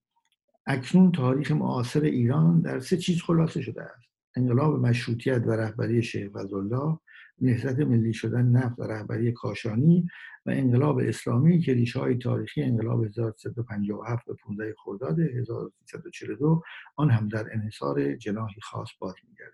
اکنون 0.66 1.12
تاریخ 1.12 1.52
معاصر 1.52 2.02
ایران 2.02 2.62
در 2.62 2.80
سه 2.80 2.98
چیز 2.98 3.22
خلاصه 3.22 3.62
شده 3.62 3.84
است. 3.84 4.10
انقلاب 4.36 4.80
مشروطیت 4.80 5.44
و 5.48 5.52
رهبری 5.52 6.04
شیخ 6.04 6.32
فضلالله 6.32 7.00
نهضت 7.42 7.80
ملی 7.80 8.14
شدن 8.14 8.46
نفت 8.46 8.80
و 8.80 8.84
رهبری 8.84 9.32
کاشانی 9.32 10.08
و 10.46 10.50
انقلاب 10.50 10.98
اسلامی 10.98 11.60
که 11.60 11.74
ریشه 11.74 12.00
های 12.00 12.16
تاریخی 12.16 12.62
انقلاب 12.64 13.06
1357 13.06 14.26
به 14.26 14.34
15 14.34 14.76
خرداد 14.78 15.20
1342 15.20 16.64
آن 16.96 17.12
هم 17.12 17.28
در 17.28 17.48
انحصار 17.54 18.16
جناحی 18.16 18.62
خاص 18.62 18.90
باز 19.00 19.16
میگردد. 19.30 19.54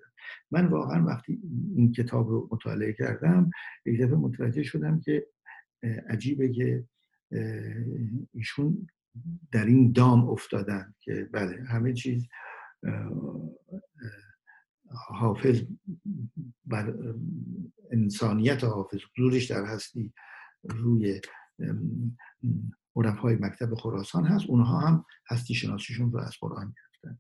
من 0.52 0.66
واقعا 0.66 1.06
وقتی 1.06 1.40
این 1.76 1.92
کتاب 1.92 2.30
رو 2.30 2.50
مطالعه 2.52 2.94
کردم 2.94 3.50
یک 3.86 4.02
دفعه 4.02 4.16
متوجه 4.16 4.64
شدم 4.64 5.00
که 5.00 5.28
عجیبه 6.10 6.50
که 6.50 6.84
ایشون 8.34 8.88
در 9.52 9.66
این 9.66 9.92
دام 9.92 10.30
افتادن 10.30 10.94
که 11.00 11.30
بله 11.32 11.64
همه 11.64 11.94
چیز 11.94 12.28
حافظ 14.96 15.62
بر 16.66 16.94
انسانیت 17.92 18.64
حافظ 18.64 19.00
حضورش 19.18 19.46
در 19.46 19.66
هستی 19.66 20.14
روی 20.64 21.22
های 22.96 23.36
مکتب 23.36 23.76
خراسان 23.76 24.26
هست. 24.26 24.46
اونها 24.46 24.80
هم 24.80 25.06
هستی 25.30 25.54
شناسیشون 25.54 26.12
رو 26.12 26.20
از 26.20 26.34
قرآن 26.42 26.74
گرفتن. 26.76 27.20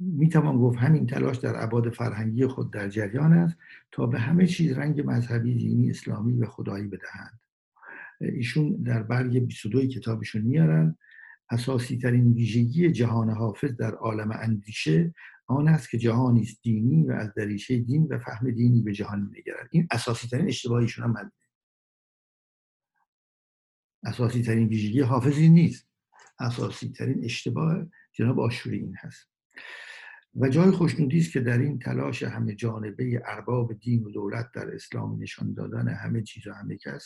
می‌توان 0.00 0.58
گفت 0.58 0.78
همین 0.78 1.06
تلاش 1.06 1.36
در 1.36 1.56
عباد 1.56 1.90
فرهنگی 1.90 2.46
خود 2.46 2.72
در 2.72 2.88
جریان 2.88 3.32
است 3.32 3.56
تا 3.92 4.06
به 4.06 4.18
همه 4.18 4.46
چیز 4.46 4.72
رنگ 4.72 5.02
مذهبی 5.06 5.54
دینی 5.54 5.90
اسلامی 5.90 6.38
و 6.38 6.46
خدایی 6.46 6.88
بدهند. 6.88 7.40
ایشون 8.20 8.82
در 8.82 9.02
برگ 9.02 9.38
22 9.38 9.86
کتابشون 9.86 10.42
میارن. 10.42 10.96
اساسی 11.52 11.98
ترین 11.98 12.32
ویژگی 12.32 12.92
جهان 12.92 13.30
حافظ 13.30 13.70
در 13.70 13.94
عالم 13.94 14.30
اندیشه 14.32 15.14
آن 15.46 15.68
است 15.68 15.90
که 15.90 15.98
جهانی 15.98 16.42
است 16.42 16.62
دینی 16.62 17.06
و 17.06 17.12
از 17.12 17.34
دریشه 17.34 17.78
دین 17.78 18.06
و 18.10 18.18
فهم 18.18 18.50
دینی 18.50 18.82
به 18.82 18.92
جهان 18.92 19.20
می‌نگرد 19.20 19.68
این 19.70 19.88
اساسی 19.90 20.28
ترین 20.28 20.48
اشتباهیشون 20.48 21.04
هم 21.04 21.32
اساسی 24.04 24.42
ترین 24.42 24.68
ویژگی 24.68 25.00
حافظی 25.00 25.48
نیست. 25.48 25.88
اساسی 26.38 26.88
ترین 26.88 27.24
اشتباه 27.24 27.86
جناب 28.12 28.40
آشوری 28.40 28.78
این 28.78 28.94
هست. 28.98 29.28
و 30.34 30.48
جای 30.48 30.70
خوشنودی 30.70 31.18
است 31.18 31.32
که 31.32 31.40
در 31.40 31.58
این 31.58 31.78
تلاش 31.78 32.22
همه 32.22 32.54
جانبه 32.54 33.22
ارباب 33.26 33.72
دین 33.72 34.04
و 34.04 34.10
دولت 34.10 34.50
در 34.54 34.74
اسلام 34.74 35.22
نشان 35.22 35.54
دادن 35.54 35.88
همه 35.88 36.22
چیز 36.22 36.46
و 36.46 36.52
همه 36.52 36.76
کس 36.76 37.04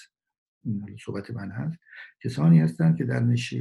صحبت 1.05 1.31
من 1.31 1.51
هست 1.51 1.79
کسانی 2.25 2.61
هستند 2.61 2.97
که 2.99 3.05
در 3.05 3.21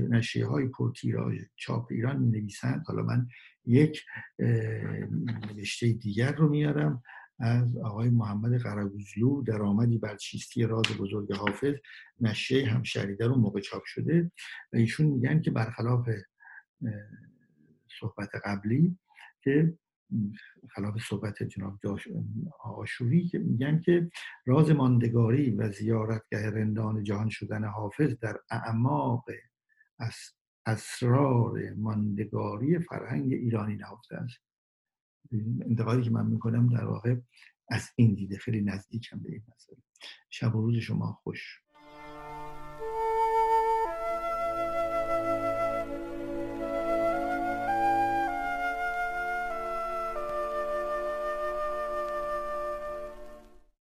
نشریه 0.10 0.46
های 0.46 0.68
پرتیراژ 0.68 1.38
چاپ 1.56 1.88
ایران 1.92 2.20
می 2.20 2.28
نویسند 2.28 2.84
حالا 2.88 3.04
من 3.04 3.28
یک 3.66 4.06
نوشته 5.50 5.94
دیگر 5.94 6.32
رو 6.32 6.50
میارم 6.50 7.04
از 7.40 7.78
آقای 7.78 8.10
محمد 8.10 8.62
قرگوزلو 8.62 9.44
در 9.44 9.62
آمدی 9.62 9.98
بر 9.98 10.16
چیستی 10.16 10.64
راز 10.64 10.86
بزرگ 11.00 11.34
حافظ 11.34 11.76
نشه 12.22 12.66
هم 12.66 12.84
شریده 12.84 13.28
رو 13.28 13.36
موقع 13.36 13.60
چاپ 13.60 13.84
شده. 13.86 14.32
و 14.74 14.78
ایشون 14.78 15.06
میگن 15.06 15.42
که 15.42 15.52
برخلاف 15.52 16.10
صحبت 18.00 18.30
قبلی 18.46 18.98
که 19.42 19.78
خلاف 20.70 21.02
صحبت 21.10 21.44
جناب 21.44 21.80
آشوری 22.64 23.28
که 23.28 23.40
میگن 23.40 23.80
که 23.80 24.12
راز 24.46 24.70
ماندگاری 24.70 25.52
و 25.52 25.72
زیارتگاه 25.72 26.42
رندان 26.42 27.04
جهان 27.04 27.30
شدن 27.30 27.66
حافظ 27.66 28.16
در 28.22 28.40
اعماق 28.50 29.26
اسرار 30.66 31.74
ماندگاری 31.74 32.80
فرهنگ 32.80 33.34
ایرانی 33.34 33.76
نهفته 33.76 34.16
است. 34.16 34.38
انتقادی 35.66 36.04
که 36.04 36.10
من 36.10 36.26
می‌کنم 36.26 36.70
در 36.70 36.86
واقع 36.86 37.16
از 37.70 37.90
این 37.96 38.14
دیده 38.14 38.38
خیلی 38.38 38.62
نزدیکم 38.62 39.20
به 39.20 39.32
این 39.32 39.44
مسئله. 39.56 39.78
شب 40.30 40.56
و 40.56 40.62
روز 40.62 40.78
شما 40.78 41.20
خوش. 41.24 41.65